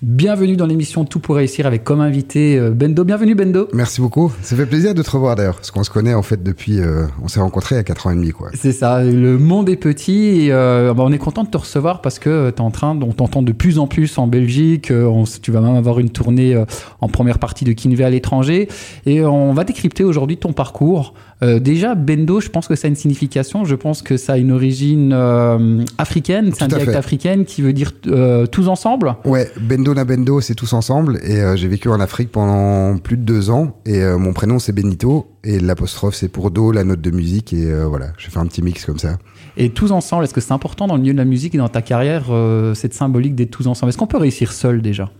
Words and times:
Bienvenue 0.00 0.56
dans 0.56 0.66
l'émission 0.66 1.04
Tout 1.04 1.18
pour 1.18 1.34
réussir 1.34 1.66
avec 1.66 1.82
comme 1.82 2.00
invité 2.00 2.56
euh, 2.56 2.70
Bendo. 2.70 3.02
Bienvenue 3.02 3.34
Bendo. 3.34 3.66
Merci 3.72 4.00
beaucoup. 4.00 4.30
Ça 4.42 4.54
fait 4.54 4.64
plaisir 4.64 4.94
de 4.94 5.02
te 5.02 5.10
revoir 5.10 5.34
d'ailleurs, 5.34 5.56
parce 5.56 5.72
qu'on 5.72 5.82
se 5.82 5.90
connaît 5.90 6.14
en 6.14 6.22
fait 6.22 6.40
depuis. 6.40 6.78
Euh, 6.78 7.06
on 7.20 7.26
s'est 7.26 7.40
rencontrés 7.40 7.74
il 7.74 7.78
y 7.78 7.80
a 7.80 7.84
4 7.84 8.06
ans 8.06 8.10
et 8.12 8.14
demi 8.14 8.30
quoi. 8.30 8.50
C'est 8.54 8.70
ça. 8.70 9.02
Le 9.02 9.38
monde 9.38 9.68
est 9.68 9.74
petit 9.76 10.44
et 10.44 10.52
euh, 10.52 10.94
bah, 10.94 11.02
on 11.04 11.10
est 11.10 11.18
content 11.18 11.42
de 11.42 11.48
te 11.48 11.56
recevoir 11.56 12.00
parce 12.00 12.20
que 12.20 12.50
tu 12.50 12.58
es 12.58 12.60
en 12.60 12.70
train, 12.70 12.96
on 13.02 13.12
t'entend 13.12 13.42
de 13.42 13.50
plus 13.50 13.80
en 13.80 13.88
plus 13.88 14.18
en 14.18 14.28
Belgique. 14.28 14.92
On, 14.92 15.24
tu 15.24 15.50
vas 15.50 15.60
même 15.60 15.74
avoir 15.74 15.98
une 15.98 16.10
tournée 16.10 16.56
en 17.00 17.08
première 17.08 17.40
partie 17.40 17.64
de 17.64 17.72
Kinvé 17.72 18.04
à 18.04 18.10
l'étranger 18.10 18.68
et 19.04 19.24
on 19.24 19.52
va 19.52 19.64
décrypter 19.64 20.04
aujourd'hui 20.04 20.36
ton 20.36 20.52
parcours. 20.52 21.14
Euh, 21.42 21.60
déjà, 21.60 21.94
Bendo, 21.94 22.40
je 22.40 22.48
pense 22.48 22.66
que 22.66 22.74
ça 22.74 22.86
a 22.86 22.88
une 22.88 22.96
signification. 22.96 23.64
Je 23.64 23.74
pense 23.74 24.02
que 24.02 24.16
ça 24.16 24.34
a 24.34 24.36
une 24.38 24.52
origine 24.52 25.12
euh, 25.12 25.84
africaine. 25.98 26.50
C'est 26.52 26.64
un 26.64 26.68
dialecte 26.68 26.94
africain 26.94 27.44
qui 27.44 27.62
veut 27.62 27.72
dire 27.72 27.92
euh, 28.06 28.46
tous 28.46 28.68
ensemble. 28.68 29.14
Ouais, 29.24 29.50
Bendo 29.60 29.94
na 29.94 30.04
Bendo, 30.04 30.40
c'est 30.40 30.54
tous 30.54 30.72
ensemble. 30.72 31.18
Et 31.22 31.40
j'ai 31.56 31.68
vécu 31.68 31.88
en 31.88 32.00
Afrique 32.00 32.32
pendant 32.32 32.98
plus 32.98 33.16
de 33.16 33.22
deux 33.22 33.50
ans. 33.50 33.76
Et 33.86 34.02
mon 34.04 34.32
prénom, 34.32 34.58
c'est 34.58 34.72
Benito. 34.72 35.32
Et 35.44 35.60
l'apostrophe, 35.60 36.14
c'est 36.14 36.28
pour 36.28 36.50
Do, 36.50 36.72
la 36.72 36.84
note 36.84 37.00
de 37.00 37.10
musique. 37.10 37.52
Et 37.52 37.72
voilà, 37.84 38.08
j'ai 38.18 38.30
fait 38.30 38.38
un 38.38 38.46
petit 38.46 38.62
mix 38.62 38.84
comme 38.84 38.98
ça. 38.98 39.18
Et 39.56 39.70
tous 39.70 39.92
ensemble, 39.92 40.24
est-ce 40.24 40.34
que 40.34 40.40
c'est 40.40 40.52
important 40.52 40.86
dans 40.86 40.96
le 40.96 41.00
milieu 41.00 41.12
de 41.12 41.18
la 41.18 41.24
musique 41.24 41.54
et 41.54 41.58
dans 41.58 41.68
ta 41.68 41.82
carrière, 41.82 42.26
cette 42.74 42.94
symbolique 42.94 43.34
d'être 43.34 43.50
tous 43.50 43.66
ensemble? 43.66 43.90
Est-ce 43.90 43.98
qu'on 43.98 44.06
peut 44.06 44.18
réussir 44.18 44.52
seul 44.52 44.82
déjà? 44.82 45.10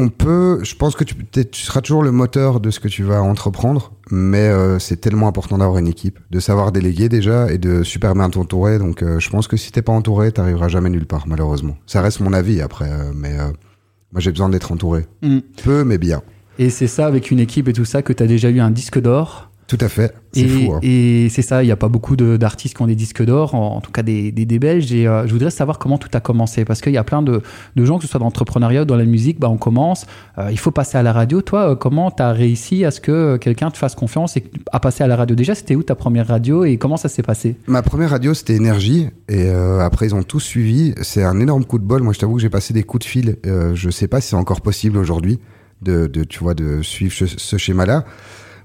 On 0.00 0.08
peut, 0.08 0.60
je 0.62 0.74
pense 0.74 0.96
que 0.96 1.04
tu, 1.04 1.14
tu, 1.14 1.62
seras 1.62 1.82
toujours 1.82 2.02
le 2.02 2.10
moteur 2.10 2.58
de 2.60 2.70
ce 2.70 2.80
que 2.80 2.88
tu 2.88 3.02
vas 3.02 3.22
entreprendre, 3.22 3.92
mais 4.10 4.48
euh, 4.48 4.78
c'est 4.78 4.96
tellement 4.96 5.28
important 5.28 5.58
d'avoir 5.58 5.78
une 5.78 5.88
équipe, 5.88 6.18
de 6.30 6.40
savoir 6.40 6.72
déléguer 6.72 7.10
déjà 7.10 7.52
et 7.52 7.58
de 7.58 7.82
super 7.82 8.14
bien 8.14 8.30
t'entourer. 8.30 8.78
Donc, 8.78 9.02
euh, 9.02 9.20
je 9.20 9.28
pense 9.28 9.46
que 9.46 9.58
si 9.58 9.72
t'es 9.72 9.82
pas 9.82 9.92
entouré, 9.92 10.32
t'arriveras 10.32 10.68
jamais 10.68 10.88
nulle 10.88 11.06
part, 11.06 11.28
malheureusement. 11.28 11.76
Ça 11.86 12.00
reste 12.00 12.20
mon 12.20 12.32
avis 12.32 12.62
après, 12.62 12.90
euh, 12.90 13.12
mais 13.14 13.36
moi 14.12 14.20
j'ai 14.20 14.30
besoin 14.30 14.48
d'être 14.48 14.72
entouré. 14.72 15.06
Mm. 15.20 15.40
Peu, 15.62 15.84
mais 15.84 15.98
bien. 15.98 16.22
Et 16.58 16.70
c'est 16.70 16.86
ça, 16.86 17.06
avec 17.06 17.30
une 17.30 17.38
équipe 17.38 17.68
et 17.68 17.74
tout 17.74 17.84
ça, 17.84 18.00
que 18.00 18.14
tu 18.14 18.22
as 18.22 18.26
déjà 18.26 18.48
eu 18.48 18.60
un 18.60 18.70
disque 18.70 18.98
d'or 18.98 19.49
tout 19.70 19.78
à 19.80 19.88
fait, 19.88 20.12
c'est 20.32 20.48
fou. 20.48 20.72
Hein. 20.74 20.80
Et 20.82 21.28
c'est 21.30 21.42
ça, 21.42 21.62
il 21.62 21.66
n'y 21.66 21.70
a 21.70 21.76
pas 21.76 21.86
beaucoup 21.86 22.16
d'artistes 22.16 22.76
qui 22.76 22.82
ont 22.82 22.88
des 22.88 22.96
disques 22.96 23.24
d'or, 23.24 23.54
en, 23.54 23.80
tout 23.80 23.92
cas 23.92 24.02
des, 24.02 24.32
des, 24.32 24.58
Belges. 24.58 24.92
Et 24.92 25.06
euh, 25.06 25.28
je 25.28 25.32
voudrais 25.32 25.52
savoir 25.52 25.78
comment 25.78 25.96
tout 25.96 26.08
a 26.12 26.18
commencé, 26.18 26.64
parce 26.64 26.80
qu'il 26.80 26.92
y 26.92 26.96
a 26.96 27.04
plein 27.04 27.22
de, 27.22 27.40
de, 27.76 27.84
gens, 27.84 27.98
que 27.98 28.02
ce 28.02 28.10
soit 28.10 28.18
dans 28.18 28.26
l'entrepreneuriat 28.26 28.82
ou 28.82 28.84
dans 28.84 28.96
la 28.96 29.04
musique, 29.04 29.38
bah, 29.38 29.48
on 29.48 29.58
commence, 29.58 30.06
euh, 30.38 30.48
il 30.50 30.58
faut 30.58 30.72
passer 30.72 30.98
à 30.98 31.04
la 31.04 31.12
radio. 31.12 31.40
Toi, 31.40 31.70
euh, 31.70 31.74
comment 31.76 32.10
tu 32.10 32.20
as 32.20 32.32
réussi 32.32 32.84
à 32.84 32.90
ce 32.90 33.00
que 33.00 33.36
quelqu'un 33.36 33.70
te 33.70 33.78
fasse 33.78 33.94
confiance 33.94 34.36
et 34.36 34.42
à 34.72 34.80
passer 34.80 35.04
à 35.04 35.06
la 35.06 35.14
radio? 35.14 35.36
Déjà, 35.36 35.54
c'était 35.54 35.76
où 35.76 35.84
ta 35.84 35.94
première 35.94 36.26
radio 36.26 36.64
et 36.64 36.76
comment 36.76 36.96
ça 36.96 37.08
s'est 37.08 37.22
passé? 37.22 37.54
Ma 37.68 37.82
première 37.82 38.10
radio, 38.10 38.34
c'était 38.34 38.56
Énergie. 38.56 39.06
Et 39.28 39.48
après, 39.50 40.06
ils 40.06 40.16
ont 40.16 40.24
tous 40.24 40.40
suivi. 40.40 40.94
C'est 41.02 41.22
un 41.22 41.38
énorme 41.38 41.64
coup 41.64 41.78
de 41.78 41.84
bol. 41.84 42.02
Moi, 42.02 42.12
je 42.12 42.18
t'avoue 42.18 42.34
que 42.34 42.42
j'ai 42.42 42.50
passé 42.50 42.74
des 42.74 42.82
coups 42.82 43.06
de 43.06 43.08
fil. 43.08 43.36
je 43.44 43.86
ne 43.86 43.92
sais 43.92 44.08
pas 44.08 44.20
si 44.20 44.30
c'est 44.30 44.36
encore 44.36 44.62
possible 44.62 44.98
aujourd'hui 44.98 45.38
de, 45.80 46.08
de, 46.08 46.24
tu 46.24 46.40
vois, 46.40 46.54
de 46.54 46.82
suivre 46.82 47.14
ce 47.14 47.56
schéma-là. 47.56 48.04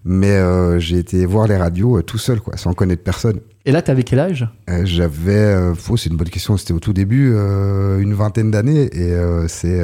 Mais 0.08 0.34
euh, 0.34 0.78
j'ai 0.78 1.00
été 1.00 1.26
voir 1.26 1.48
les 1.48 1.58
radios 1.58 1.98
euh, 1.98 2.04
tout 2.04 2.20
seul, 2.20 2.40
quoi, 2.40 2.58
sans 2.58 2.74
connaître 2.74 3.02
personne. 3.04 3.40
Et 3.66 3.72
là, 3.72 3.82
t'avais 3.82 4.04
quel 4.04 4.20
âge? 4.20 4.48
Euh, 4.70 4.86
J'avais, 4.86 5.74
faux, 5.74 5.98
c'est 5.98 6.12
une 6.12 6.16
bonne 6.16 6.30
question. 6.30 6.56
C'était 6.58 6.74
au 6.74 6.80
tout 6.80 6.94
début, 6.94 7.30
une 7.32 8.14
vingtaine 8.14 8.52
d'années, 8.52 8.84
et 8.96 9.18
c'est 9.48 9.84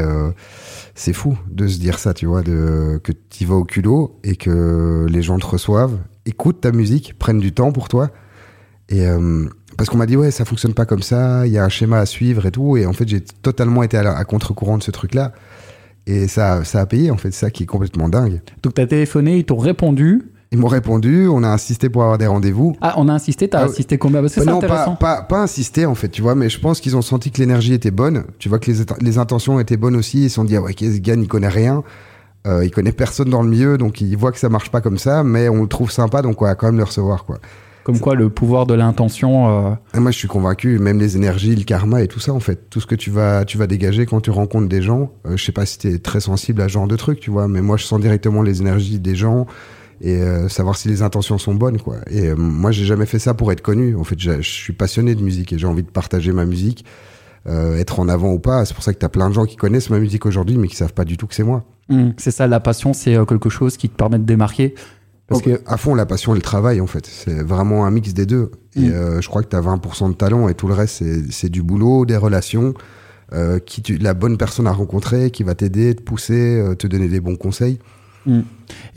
c'est 0.94 1.14
fou 1.14 1.36
de 1.50 1.68
se 1.68 1.80
dire 1.80 1.98
ça, 1.98 2.14
tu 2.14 2.28
vois, 2.28 2.44
de 2.44 3.00
que 3.04 3.12
tu 3.12 3.46
vas 3.46 3.56
au 3.56 3.64
culot 3.64 4.20
et 4.24 4.36
que 4.36 5.08
les 5.10 5.24
gens 5.24 5.40
te 5.40 5.48
reçoivent, 5.48 5.98
écoutent 6.28 6.62
ta 6.62 6.72
musique, 6.72 7.18
prennent 7.18 7.40
du 7.40 7.54
temps 7.54 7.72
pour 7.72 7.90
toi, 7.90 8.12
et 8.90 9.08
parce 9.78 9.90
qu'on 9.90 9.98
m'a 9.98 10.06
dit 10.06 10.18
ouais, 10.18 10.30
ça 10.30 10.46
fonctionne 10.46 10.76
pas 10.76 10.86
comme 10.86 11.02
ça, 11.02 11.48
il 11.48 11.52
y 11.54 11.58
a 11.58 11.66
un 11.66 11.70
schéma 11.70 11.98
à 11.98 12.06
suivre 12.06 12.46
et 12.46 12.52
tout, 12.52 12.78
et 12.78 12.86
en 12.86 12.94
fait 12.94 13.08
j'ai 13.08 13.22
totalement 13.22 13.82
été 13.82 13.98
à, 13.98 14.16
à 14.16 14.24
contre-courant 14.26 14.78
de 14.78 14.84
ce 14.84 14.92
truc-là. 14.92 15.34
Et 16.08 16.28
ça, 16.28 16.64
ça 16.64 16.82
a 16.82 16.86
payé, 16.86 17.12
en 17.12 17.18
fait, 17.18 17.32
ça 17.32 17.52
qui 17.52 17.64
est 17.64 17.68
complètement 17.68 18.10
dingue. 18.10 18.42
Donc, 18.64 18.74
tu 18.74 18.82
as 18.82 18.88
téléphoné, 18.88 19.38
ils 19.38 19.46
t'ont 19.46 19.58
répondu. 19.58 20.24
Ils 20.54 20.58
m'ont 20.58 20.68
répondu, 20.68 21.30
on 21.30 21.44
a 21.44 21.48
insisté 21.48 21.90
pour 21.90 22.04
avoir 22.04 22.18
des 22.18 22.28
rendez-vous. 22.28 22.76
Ah, 22.82 22.96
on 22.98 23.08
a 23.08 23.14
insisté, 23.14 23.48
t'as 23.48 23.60
as 23.60 23.62
ah 23.62 23.66
insisté 23.68 23.98
combien 23.98 24.20
Parce 24.20 24.36
que 24.36 24.42
bah 24.42 24.52
Non, 24.52 24.60
pas, 24.60 24.98
pas, 25.00 25.22
pas, 25.22 25.42
insisté 25.44 25.86
en 25.86 25.96
fait, 25.96 26.10
tu 26.10 26.22
vois, 26.22 26.36
mais 26.36 26.50
je 26.50 26.60
pense 26.60 26.82
qu'ils 26.82 26.98
ont 26.98 27.02
senti 27.02 27.32
que 27.32 27.38
l'énergie 27.38 27.74
était 27.74 27.90
bonne, 27.90 28.26
tu 28.38 28.50
vois, 28.50 28.60
que 28.60 28.70
les, 28.70 28.84
les 29.00 29.18
intentions 29.18 29.62
étaient 29.62 29.78
bonnes 29.78 29.96
aussi, 29.96 30.26
ils 30.26 30.30
se 30.30 30.36
sont 30.36 30.44
dit, 30.44 30.58
ah 30.58 30.62
ouais, 30.62 30.74
ce 30.78 30.98
gars, 30.98 31.16
il 31.16 31.28
connaît 31.30 31.48
rien, 31.48 31.84
euh, 32.48 32.66
il 32.66 32.72
connaît 32.72 32.92
personne 32.92 33.30
dans 33.30 33.44
le 33.44 33.50
milieu, 33.50 33.78
donc 33.78 34.02
il 34.02 34.18
voit 34.18 34.34
que 34.34 34.40
ça 34.40 34.50
marche 34.50 34.72
pas 34.72 34.82
comme 34.82 34.98
ça, 34.98 35.24
mais 35.24 35.48
on 35.48 35.62
le 35.62 35.68
trouve 35.70 35.90
sympa, 35.90 36.22
donc 36.22 36.42
on 36.42 36.46
va 36.46 36.56
quand 36.56 36.68
même 36.68 36.78
le 36.78 36.84
recevoir, 36.84 37.24
quoi. 37.24 37.38
Comme 37.92 38.00
quoi, 38.00 38.16
le 38.16 38.30
pouvoir 38.30 38.66
de 38.66 38.74
l'intention. 38.74 39.68
Euh, 39.68 40.00
moi, 40.00 40.12
je 40.12 40.18
suis 40.18 40.28
convaincu, 40.28 40.80
même 40.80 41.00
les 41.00 41.18
énergies, 41.18 41.56
le 41.56 41.64
karma 41.64 42.02
et 42.02 42.08
tout 42.08 42.20
ça, 42.20 42.34
en 42.34 42.40
fait, 42.40 42.70
tout 42.70 42.80
ce 42.80 42.88
que 42.88 42.96
tu 42.96 43.12
vas, 43.12 43.44
tu 43.44 43.58
vas 43.58 43.68
dégager 43.68 44.06
quand 44.06 44.22
tu 44.22 44.32
rencontres 44.32 44.70
des 44.70 44.82
gens. 44.82 45.12
Euh, 45.26 45.36
je 45.36 45.44
sais 45.44 45.52
pas 45.52 45.66
si 45.66 45.78
tu 45.78 45.94
es 45.94 46.00
très 46.00 46.22
sensible 46.22 46.62
à 46.62 46.68
ce 46.68 46.74
genre 46.74 46.88
de 46.88 46.96
truc, 46.96 47.20
tu 47.20 47.32
vois, 47.32 47.48
mais 47.48 47.62
moi, 47.62 47.78
je 47.78 47.84
sens 47.84 48.00
directement 48.00 48.44
les 48.44 48.62
énergies 48.62 49.00
des 49.00 49.16
gens 49.16 49.46
et 50.00 50.22
euh, 50.22 50.48
savoir 50.48 50.78
si 50.78 50.88
les 50.88 51.02
intentions 51.02 51.38
sont 51.38 51.54
bonnes, 51.54 51.80
quoi. 51.80 51.98
Et 52.10 52.34
moi, 52.34 52.72
j'ai 52.72 52.86
jamais 52.86 53.06
fait 53.06 53.20
ça 53.20 53.34
pour 53.34 53.52
être 53.52 53.62
connu. 53.62 53.96
En 53.96 54.04
fait, 54.04 54.20
je 54.20 54.42
suis 54.42 54.74
passionné 54.74 55.14
de 55.14 55.22
musique 55.22 55.52
et 55.54 55.60
j'ai 55.60 55.68
envie 55.68 55.84
de 55.84 55.92
partager 55.92 56.32
ma 56.32 56.46
musique, 56.46 56.86
être 57.46 58.00
en 58.00 58.08
avant 58.08 58.32
ou 58.32 58.40
pas. 58.40 58.66
C'est 58.66 58.74
pour 58.74 58.84
ça 58.84 58.94
que 58.94 59.00
tu 59.00 59.06
as 59.06 59.10
plein 59.10 59.30
de 59.30 59.34
gens 59.34 59.46
qui 59.46 59.58
connaissent 59.58 59.90
ma 59.90 60.00
musique 60.00 60.26
aujourd'hui, 60.26 60.58
mais 60.58 60.68
qui 60.68 60.76
savent 60.76 60.94
pas 60.94 61.06
du 61.06 61.18
tout 61.18 61.28
que 61.28 61.36
c'est 61.36 61.44
moi. 61.44 61.66
Mmh, 61.90 62.12
c'est 62.18 62.32
ça, 62.32 62.48
la 62.48 62.60
passion, 62.60 62.94
c'est 62.94 63.14
quelque 63.28 63.50
chose 63.50 63.78
qui 63.78 63.90
te 63.90 63.96
permet 63.96 64.18
de 64.18 64.24
démarquer. 64.24 64.74
Parce 65.32 65.44
que 65.44 65.62
à 65.66 65.78
fond, 65.78 65.96
la 65.96 66.06
passion 66.06 66.34
et 66.34 66.36
le 66.36 66.42
travail, 66.42 66.82
en 66.82 66.88
fait. 66.88 67.06
C'est 67.06 67.42
vraiment 67.42 67.86
un 67.86 67.92
mix 67.92 68.14
des 68.14 68.26
deux. 68.26 68.52
Et 68.76 68.82
mm. 68.82 68.92
euh, 68.92 69.22
je 69.22 69.30
crois 69.30 69.44
que 69.44 69.50
tu 69.50 69.56
as 69.56 69.62
20% 69.62 70.10
de 70.10 70.14
talent 70.14 70.50
et 70.50 70.54
tout 70.54 70.68
le 70.68 70.74
reste, 70.74 71.04
c'est 71.30 71.50
du 71.50 71.64
boulot, 71.64 72.06
des 72.06 72.18
relations, 72.18 72.74
euh, 73.34 73.60
qui 73.60 73.82
tu, 73.82 73.98
la 73.98 74.14
bonne 74.14 74.38
personne 74.38 74.68
à 74.68 74.74
rencontrer, 74.74 75.32
qui 75.32 75.44
va 75.44 75.56
t'aider, 75.56 75.96
te 75.96 76.02
pousser, 76.02 76.60
euh, 76.60 76.76
te 76.76 76.86
donner 76.86 77.08
des 77.08 77.22
bons 77.22 77.38
conseils. 77.38 77.80
Mm. 78.26 78.42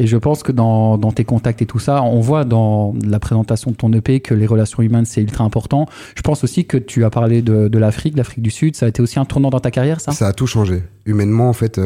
Et 0.01 0.07
je 0.07 0.17
pense 0.17 0.43
que 0.43 0.51
dans, 0.51 0.99
dans, 0.99 1.13
tes 1.13 1.25
contacts 1.25 1.63
et 1.63 1.67
tout 1.67 1.79
ça, 1.79 2.03
on 2.03 2.21
voit 2.21 2.45
dans 2.45 2.95
la 3.07 3.21
présentation 3.21 3.71
de 3.71 3.77
ton 3.77 3.93
EP 3.93 4.21
que 4.21 4.35
les 4.35 4.47
relations 4.47 4.83
humaines, 4.83 5.07
c'est 5.07 5.23
ultra 5.23 5.45
important. 5.45 5.87
Je 6.17 6.23
pense 6.23 6.43
aussi 6.43 6.67
que 6.67 6.77
tu 6.77 7.05
as 7.05 7.11
parlé 7.11 7.43
de, 7.43 7.69
de 7.69 7.79
l'Afrique, 7.79 8.17
l'Afrique 8.17 8.43
du 8.43 8.51
Sud. 8.51 8.75
Ça 8.75 8.87
a 8.87 8.89
été 8.89 9.01
aussi 9.01 9.21
un 9.21 9.25
tournant 9.25 9.51
dans 9.51 9.61
ta 9.61 9.71
carrière, 9.71 10.01
ça? 10.01 10.11
Ça 10.13 10.27
a 10.27 10.33
tout 10.33 10.49
changé. 10.49 10.83
Humainement, 11.07 11.49
en 11.49 11.55
fait, 11.55 11.81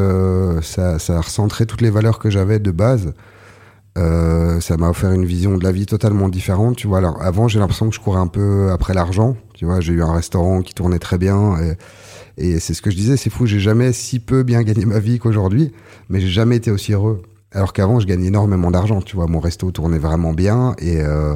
ça, 0.62 0.98
ça 0.98 1.16
a 1.16 1.20
recentré 1.20 1.66
toutes 1.66 1.82
les 1.82 1.90
valeurs 1.90 2.18
que 2.18 2.30
j'avais 2.30 2.58
de 2.58 2.70
base. 2.70 3.12
Euh, 3.96 4.60
ça 4.60 4.76
m'a 4.76 4.90
offert 4.90 5.12
une 5.12 5.24
vision 5.24 5.56
de 5.56 5.64
la 5.64 5.72
vie 5.72 5.86
totalement 5.86 6.28
différente. 6.28 6.76
Tu 6.76 6.86
vois, 6.86 6.98
avant, 7.20 7.48
j'ai 7.48 7.58
l'impression 7.58 7.88
que 7.88 7.94
je 7.94 8.00
courais 8.00 8.20
un 8.20 8.26
peu 8.26 8.70
après 8.70 8.94
l'argent. 8.94 9.36
Tu 9.54 9.64
vois, 9.64 9.80
j'ai 9.80 9.92
eu 9.92 10.02
un 10.02 10.12
restaurant 10.12 10.62
qui 10.62 10.74
tournait 10.74 10.98
très 10.98 11.18
bien. 11.18 11.56
Et, 11.60 11.76
et 12.36 12.60
c'est 12.60 12.74
ce 12.74 12.82
que 12.82 12.90
je 12.90 12.96
disais, 12.96 13.16
c'est 13.16 13.30
fou, 13.30 13.46
j'ai 13.46 13.60
jamais 13.60 13.92
si 13.92 14.20
peu 14.20 14.42
bien 14.42 14.62
gagné 14.62 14.84
ma 14.84 15.00
vie 15.00 15.18
qu'aujourd'hui, 15.18 15.72
mais 16.08 16.20
j'ai 16.20 16.28
jamais 16.28 16.56
été 16.56 16.70
aussi 16.70 16.92
heureux. 16.92 17.22
Alors 17.50 17.72
qu'avant, 17.72 17.98
je 17.98 18.06
gagnais 18.06 18.28
énormément 18.28 18.70
d'argent. 18.70 19.00
Tu 19.00 19.16
vois, 19.16 19.26
mon 19.26 19.40
resto 19.40 19.70
tournait 19.70 19.98
vraiment 19.98 20.32
bien 20.32 20.74
et, 20.78 21.00
euh, 21.00 21.34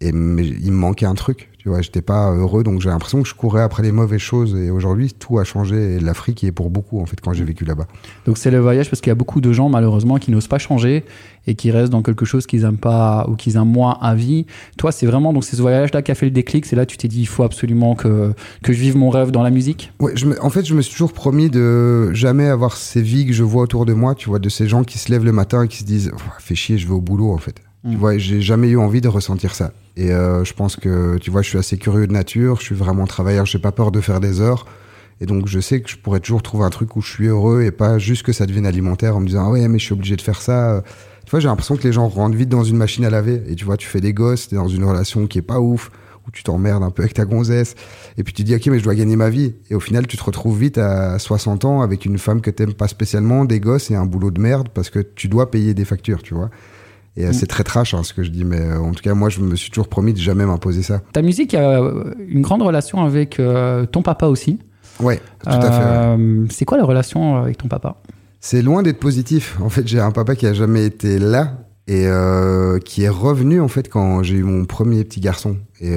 et 0.00 0.12
mais 0.12 0.46
il 0.46 0.72
me 0.72 0.76
manquait 0.76 1.06
un 1.06 1.14
truc. 1.14 1.50
Tu 1.58 1.70
vois, 1.70 1.82
j'étais 1.82 2.02
pas 2.02 2.30
heureux, 2.30 2.62
donc 2.62 2.80
j'ai 2.80 2.90
l'impression 2.90 3.20
que 3.22 3.28
je 3.28 3.34
courais 3.34 3.62
après 3.62 3.82
les 3.82 3.90
mauvaises 3.90 4.20
choses. 4.20 4.54
Et 4.54 4.70
aujourd'hui, 4.70 5.12
tout 5.12 5.40
a 5.40 5.44
changé. 5.44 5.96
Et 5.96 5.98
l'Afrique 5.98 6.44
est 6.44 6.52
pour 6.52 6.70
beaucoup, 6.70 7.00
en 7.00 7.06
fait, 7.06 7.20
quand 7.20 7.32
j'ai 7.32 7.42
vécu 7.42 7.64
là-bas. 7.64 7.88
Donc 8.24 8.38
c'est 8.38 8.52
le 8.52 8.60
voyage 8.60 8.88
parce 8.88 9.00
qu'il 9.00 9.10
y 9.10 9.12
a 9.12 9.16
beaucoup 9.16 9.40
de 9.40 9.52
gens, 9.52 9.68
malheureusement, 9.68 10.18
qui 10.18 10.30
n'osent 10.30 10.46
pas 10.46 10.58
changer 10.58 11.04
et 11.48 11.56
qui 11.56 11.72
restent 11.72 11.90
dans 11.90 12.02
quelque 12.02 12.24
chose 12.24 12.46
qu'ils 12.46 12.62
aiment 12.62 12.76
pas 12.76 13.26
ou 13.28 13.34
qu'ils 13.34 13.56
aiment 13.56 13.72
moins 13.72 13.98
à 14.00 14.14
vie. 14.14 14.46
Toi, 14.78 14.92
c'est 14.92 15.06
vraiment 15.06 15.32
donc 15.32 15.42
c'est 15.42 15.56
ce 15.56 15.62
voyage-là 15.62 16.02
qui 16.02 16.12
a 16.12 16.14
fait 16.14 16.26
le 16.26 16.30
déclic. 16.30 16.66
C'est 16.66 16.76
là 16.76 16.86
tu 16.86 16.96
t'es 16.98 17.08
dit, 17.08 17.22
il 17.22 17.26
faut 17.26 17.42
absolument 17.42 17.96
que, 17.96 18.32
que 18.62 18.72
je 18.72 18.78
vive 18.78 18.96
mon 18.96 19.10
rêve 19.10 19.32
dans 19.32 19.42
la 19.42 19.50
musique? 19.50 19.92
Ouais, 19.98 20.12
je 20.14 20.26
en 20.40 20.50
fait, 20.50 20.64
je 20.64 20.74
me 20.74 20.82
suis 20.82 20.92
toujours 20.92 21.12
promis 21.12 21.50
de 21.50 22.12
jamais 22.12 22.46
avoir 22.46 22.76
ces 22.76 23.02
vies 23.02 23.26
que 23.26 23.32
je 23.32 23.42
vois 23.42 23.62
autour 23.62 23.86
de 23.86 23.92
moi. 23.92 24.14
Tu 24.14 24.28
vois, 24.28 24.38
de 24.38 24.48
ces 24.48 24.68
gens 24.68 24.84
qui 24.84 24.98
se 24.98 25.10
lèvent 25.10 25.24
le 25.24 25.32
matin 25.32 25.64
et 25.64 25.68
qui 25.68 25.78
se 25.78 25.84
disent, 25.84 26.12
fais 26.38 26.54
chier, 26.54 26.78
je 26.78 26.86
vais 26.86 26.94
au 26.94 27.00
boulot, 27.00 27.32
en 27.32 27.38
fait. 27.38 27.60
Tu 27.88 27.96
vois, 27.96 28.18
j'ai 28.18 28.40
jamais 28.40 28.68
eu 28.68 28.78
envie 28.78 29.00
de 29.00 29.06
ressentir 29.06 29.54
ça. 29.54 29.72
Et 29.96 30.10
euh, 30.10 30.44
je 30.44 30.52
pense 30.54 30.74
que, 30.74 31.18
tu 31.18 31.30
vois, 31.30 31.42
je 31.42 31.50
suis 31.50 31.58
assez 31.58 31.78
curieux 31.78 32.08
de 32.08 32.12
nature, 32.12 32.56
je 32.58 32.64
suis 32.64 32.74
vraiment 32.74 33.06
travailleur, 33.06 33.46
j'ai 33.46 33.60
pas 33.60 33.70
peur 33.70 33.92
de 33.92 34.00
faire 34.00 34.18
des 34.18 34.40
heures. 34.40 34.66
Et 35.20 35.26
donc, 35.26 35.46
je 35.46 35.60
sais 35.60 35.80
que 35.80 35.88
je 35.88 35.96
pourrais 35.96 36.18
toujours 36.18 36.42
trouver 36.42 36.64
un 36.64 36.70
truc 36.70 36.96
où 36.96 37.00
je 37.00 37.08
suis 37.08 37.28
heureux 37.28 37.62
et 37.62 37.70
pas 37.70 37.98
juste 38.00 38.24
que 38.24 38.32
ça 38.32 38.44
devienne 38.44 38.66
alimentaire 38.66 39.16
en 39.16 39.20
me 39.20 39.26
disant, 39.26 39.46
ah 39.46 39.50
ouais, 39.50 39.68
mais 39.68 39.78
je 39.78 39.84
suis 39.84 39.92
obligé 39.92 40.16
de 40.16 40.20
faire 40.20 40.42
ça. 40.42 40.82
Tu 41.24 41.30
vois, 41.30 41.38
j'ai 41.38 41.46
l'impression 41.46 41.76
que 41.76 41.84
les 41.84 41.92
gens 41.92 42.08
rentrent 42.08 42.36
vite 42.36 42.48
dans 42.48 42.64
une 42.64 42.76
machine 42.76 43.04
à 43.04 43.10
laver. 43.10 43.42
Et 43.46 43.54
tu 43.54 43.64
vois, 43.64 43.76
tu 43.76 43.86
fais 43.86 44.00
des 44.00 44.12
gosses, 44.12 44.48
t'es 44.48 44.56
dans 44.56 44.68
une 44.68 44.84
relation 44.84 45.28
qui 45.28 45.38
est 45.38 45.42
pas 45.42 45.60
ouf, 45.60 45.90
où 46.26 46.32
tu 46.32 46.42
t'emmerdes 46.42 46.82
un 46.82 46.90
peu 46.90 47.02
avec 47.02 47.14
ta 47.14 47.24
gonzesse. 47.24 47.76
Et 48.18 48.24
puis 48.24 48.34
tu 48.34 48.42
dis, 48.42 48.56
ok, 48.56 48.66
mais 48.66 48.80
je 48.80 48.84
dois 48.84 48.96
gagner 48.96 49.16
ma 49.16 49.30
vie. 49.30 49.54
Et 49.70 49.76
au 49.76 49.80
final, 49.80 50.08
tu 50.08 50.16
te 50.16 50.24
retrouves 50.24 50.58
vite 50.58 50.76
à 50.76 51.20
60 51.20 51.64
ans 51.64 51.82
avec 51.82 52.04
une 52.04 52.18
femme 52.18 52.40
que 52.40 52.50
t'aimes 52.50 52.74
pas 52.74 52.88
spécialement, 52.88 53.44
des 53.44 53.60
gosses 53.60 53.92
et 53.92 53.94
un 53.94 54.06
boulot 54.06 54.32
de 54.32 54.40
merde 54.40 54.70
parce 54.74 54.90
que 54.90 54.98
tu 54.98 55.28
dois 55.28 55.52
payer 55.52 55.72
des 55.72 55.84
factures, 55.84 56.22
tu 56.22 56.34
vois. 56.34 56.50
Et 57.16 57.24
euh, 57.24 57.30
mm. 57.30 57.32
c'est 57.32 57.46
très 57.46 57.64
trash 57.64 57.94
hein, 57.94 58.02
ce 58.02 58.12
que 58.12 58.22
je 58.22 58.30
dis, 58.30 58.44
mais 58.44 58.60
euh, 58.60 58.78
en 58.78 58.92
tout 58.92 59.02
cas, 59.02 59.14
moi, 59.14 59.28
je 59.28 59.40
me 59.40 59.56
suis 59.56 59.70
toujours 59.70 59.88
promis 59.88 60.12
de 60.12 60.18
jamais 60.18 60.44
m'imposer 60.44 60.82
ça. 60.82 61.00
Ta 61.12 61.22
musique 61.22 61.54
a 61.54 61.80
euh, 61.80 62.14
une 62.28 62.42
grande 62.42 62.62
relation 62.62 63.04
avec 63.04 63.40
ton 63.92 64.02
papa 64.02 64.26
aussi. 64.26 64.58
Ouais, 65.00 65.20
tout 65.42 65.50
à 65.50 65.70
fait. 65.70 66.22
C'est 66.50 66.64
quoi 66.64 66.78
la 66.78 66.84
relation 66.84 67.36
avec 67.36 67.58
ton 67.58 67.68
papa? 67.68 67.96
C'est 68.40 68.62
loin 68.62 68.82
d'être 68.82 69.00
positif. 69.00 69.58
En 69.60 69.68
fait, 69.68 69.86
j'ai 69.86 70.00
un 70.00 70.12
papa 70.12 70.36
qui 70.36 70.46
a 70.46 70.52
jamais 70.52 70.86
été 70.86 71.18
là 71.18 71.58
et 71.88 72.08
qui 72.84 73.02
est 73.02 73.08
revenu 73.08 73.60
en 73.60 73.68
fait 73.68 73.88
quand 73.88 74.22
j'ai 74.22 74.36
eu 74.36 74.42
mon 74.42 74.64
premier 74.64 75.04
petit 75.04 75.20
garçon. 75.20 75.56
Et 75.80 75.96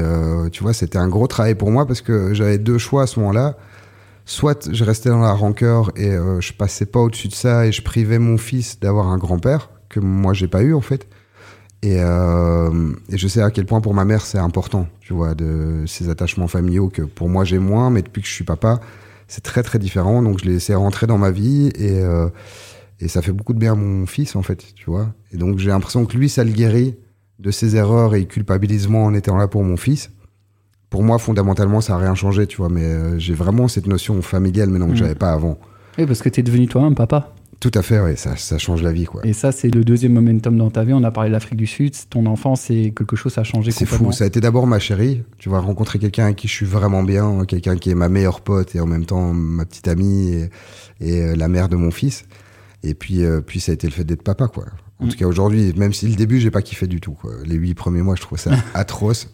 tu 0.51 0.63
vois, 0.63 0.73
c'était 0.73 0.97
un 0.97 1.07
gros 1.07 1.27
travail 1.27 1.55
pour 1.55 1.71
moi 1.71 1.85
parce 1.85 2.01
que 2.01 2.33
j'avais 2.33 2.57
deux 2.57 2.77
choix 2.77 3.03
à 3.03 3.07
ce 3.07 3.19
moment-là 3.19 3.55
soit 4.29 4.69
je 4.71 4.83
restais 4.83 5.09
dans 5.09 5.19
la 5.19 5.33
rancœur 5.33 5.91
et 5.95 6.11
euh, 6.11 6.39
je 6.39 6.53
passais 6.53 6.85
pas 6.85 6.99
au-dessus 6.99 7.27
de 7.27 7.33
ça 7.33 7.65
et 7.65 7.71
je 7.71 7.81
privais 7.81 8.19
mon 8.19 8.37
fils 8.37 8.79
d'avoir 8.79 9.07
un 9.07 9.17
grand-père 9.17 9.71
que 9.89 9.99
moi 9.99 10.33
j'ai 10.33 10.47
pas 10.47 10.61
eu 10.61 10.73
en 10.73 10.81
fait. 10.81 11.07
Et, 11.81 11.97
euh, 11.99 12.91
et, 13.09 13.17
je 13.17 13.27
sais 13.27 13.41
à 13.41 13.51
quel 13.51 13.65
point 13.65 13.79
pour 13.79 13.93
ma 13.93 14.03
mère 14.03 14.25
c'est 14.25 14.37
important, 14.37 14.87
tu 14.99 15.13
vois, 15.13 15.33
de 15.33 15.85
ces 15.87 16.09
attachements 16.09 16.47
familiaux 16.47 16.89
que 16.89 17.03
pour 17.03 17.29
moi 17.29 17.45
j'ai 17.45 17.59
moins, 17.59 17.89
mais 17.89 18.01
depuis 18.01 18.21
que 18.21 18.27
je 18.27 18.33
suis 18.33 18.43
papa, 18.43 18.81
c'est 19.27 19.43
très 19.43 19.63
très 19.63 19.79
différent. 19.79 20.21
Donc 20.21 20.39
je 20.39 20.45
l'ai 20.45 20.53
laissé 20.53 20.75
rentrer 20.75 21.07
dans 21.07 21.17
ma 21.17 21.31
vie 21.31 21.71
et, 21.75 22.01
euh, 22.01 22.27
et 22.99 23.07
ça 23.07 23.21
fait 23.21 23.31
beaucoup 23.31 23.53
de 23.53 23.59
bien 23.59 23.73
à 23.73 23.75
mon 23.75 24.05
fils 24.05 24.35
en 24.35 24.41
fait, 24.41 24.73
tu 24.75 24.89
vois. 24.89 25.13
Et 25.31 25.37
donc 25.37 25.57
j'ai 25.57 25.69
l'impression 25.69 26.05
que 26.05 26.17
lui 26.17 26.27
ça 26.27 26.43
le 26.43 26.51
guérit 26.51 26.95
de 27.39 27.51
ses 27.51 27.77
erreurs 27.77 28.13
et 28.13 28.19
il 28.21 28.27
culpabilise 28.27 28.89
moi 28.89 29.03
en 29.03 29.13
étant 29.13 29.37
là 29.37 29.47
pour 29.47 29.63
mon 29.63 29.77
fils 29.77 30.11
pour 30.89 31.03
moi, 31.03 31.19
fondamentalement, 31.19 31.81
ça 31.81 31.93
n'a 31.93 31.99
rien 31.99 32.15
changé, 32.15 32.47
tu 32.47 32.57
vois. 32.57 32.69
Mais 32.69 32.83
euh, 32.83 33.19
j'ai 33.19 33.33
vraiment 33.33 33.67
cette 33.67 33.87
notion 33.87 34.21
familiale 34.21 34.69
maintenant 34.69 34.87
que 34.87 34.95
je 34.95 35.03
mm. 35.03 35.05
j'avais 35.05 35.15
pas 35.15 35.31
avant. 35.31 35.59
Oui, 35.97 36.05
parce 36.05 36.21
que 36.21 36.29
tu 36.29 36.39
es 36.39 36.43
devenu 36.43 36.67
toi-même 36.67 36.95
papa. 36.95 37.33
Tout 37.59 37.71
à 37.73 37.81
fait, 37.81 37.99
oui, 37.99 38.15
ça, 38.15 38.37
ça, 38.37 38.57
change 38.57 38.81
la 38.81 38.93
vie. 38.93 39.03
Quoi. 39.03 39.25
Et 39.25 39.33
ça, 39.33 39.51
c'est 39.51 39.69
le 39.69 39.83
deuxième 39.83 40.13
momentum 40.13 40.57
dans 40.57 40.69
ta 40.69 40.85
vie. 40.85 40.93
On 40.93 41.03
a 41.03 41.11
parlé 41.11 41.29
de 41.29 41.33
l'Afrique 41.33 41.57
du 41.57 41.67
Sud. 41.67 41.93
Ton 42.09 42.25
enfance, 42.25 42.61
c'est 42.61 42.93
quelque 42.95 43.17
chose, 43.17 43.33
ça 43.33 43.41
a 43.41 43.43
changé 43.43 43.71
C'est 43.71 43.85
fou. 43.85 44.13
Ça 44.13 44.23
a 44.23 44.27
été 44.27 44.39
d'abord 44.39 44.65
ma 44.65 44.79
chérie. 44.79 45.23
Tu 45.39 45.49
vois, 45.49 45.59
rencontrer 45.59 45.99
quelqu'un 45.99 46.25
avec 46.25 46.37
qui 46.37 46.47
je 46.47 46.53
suis 46.53 46.65
vraiment 46.65 47.03
bien, 47.03 47.43
quelqu'un 47.45 47.75
qui 47.75 47.89
est 47.89 47.95
ma 47.95 48.07
meilleure 48.07 48.39
pote 48.39 48.75
et 48.75 48.79
en 48.79 48.85
même 48.85 49.05
temps 49.05 49.33
ma 49.33 49.65
petite 49.65 49.89
amie 49.89 50.47
et, 51.01 51.21
euh, 51.21 51.35
la 51.35 51.49
mère 51.49 51.67
de 51.67 51.75
mon 51.75 51.91
fils. 51.91 52.23
Et 52.83 52.93
puis, 52.93 53.25
euh, 53.25 53.41
puis 53.41 53.59
ça 53.59 53.73
a 53.73 53.75
été 53.75 53.87
le 53.87 53.93
fait 53.93 54.05
d'être 54.05 54.23
papa, 54.23 54.47
quoi. 54.47 54.65
En 54.99 55.05
mm. 55.05 55.09
tout 55.09 55.17
cas, 55.17 55.25
aujourd'hui, 55.25 55.73
même 55.75 55.91
si 55.91 56.07
le 56.07 56.15
début, 56.15 56.39
j'ai 56.39 56.51
pas 56.51 56.61
kiffé 56.61 56.87
du 56.87 57.01
tout. 57.01 57.11
Quoi. 57.11 57.31
Les 57.45 57.55
huit 57.55 57.73
premiers 57.73 58.01
mois, 58.01 58.15
je 58.15 58.21
trouve 58.21 58.39
ça 58.39 58.51
atroce. 58.73 59.27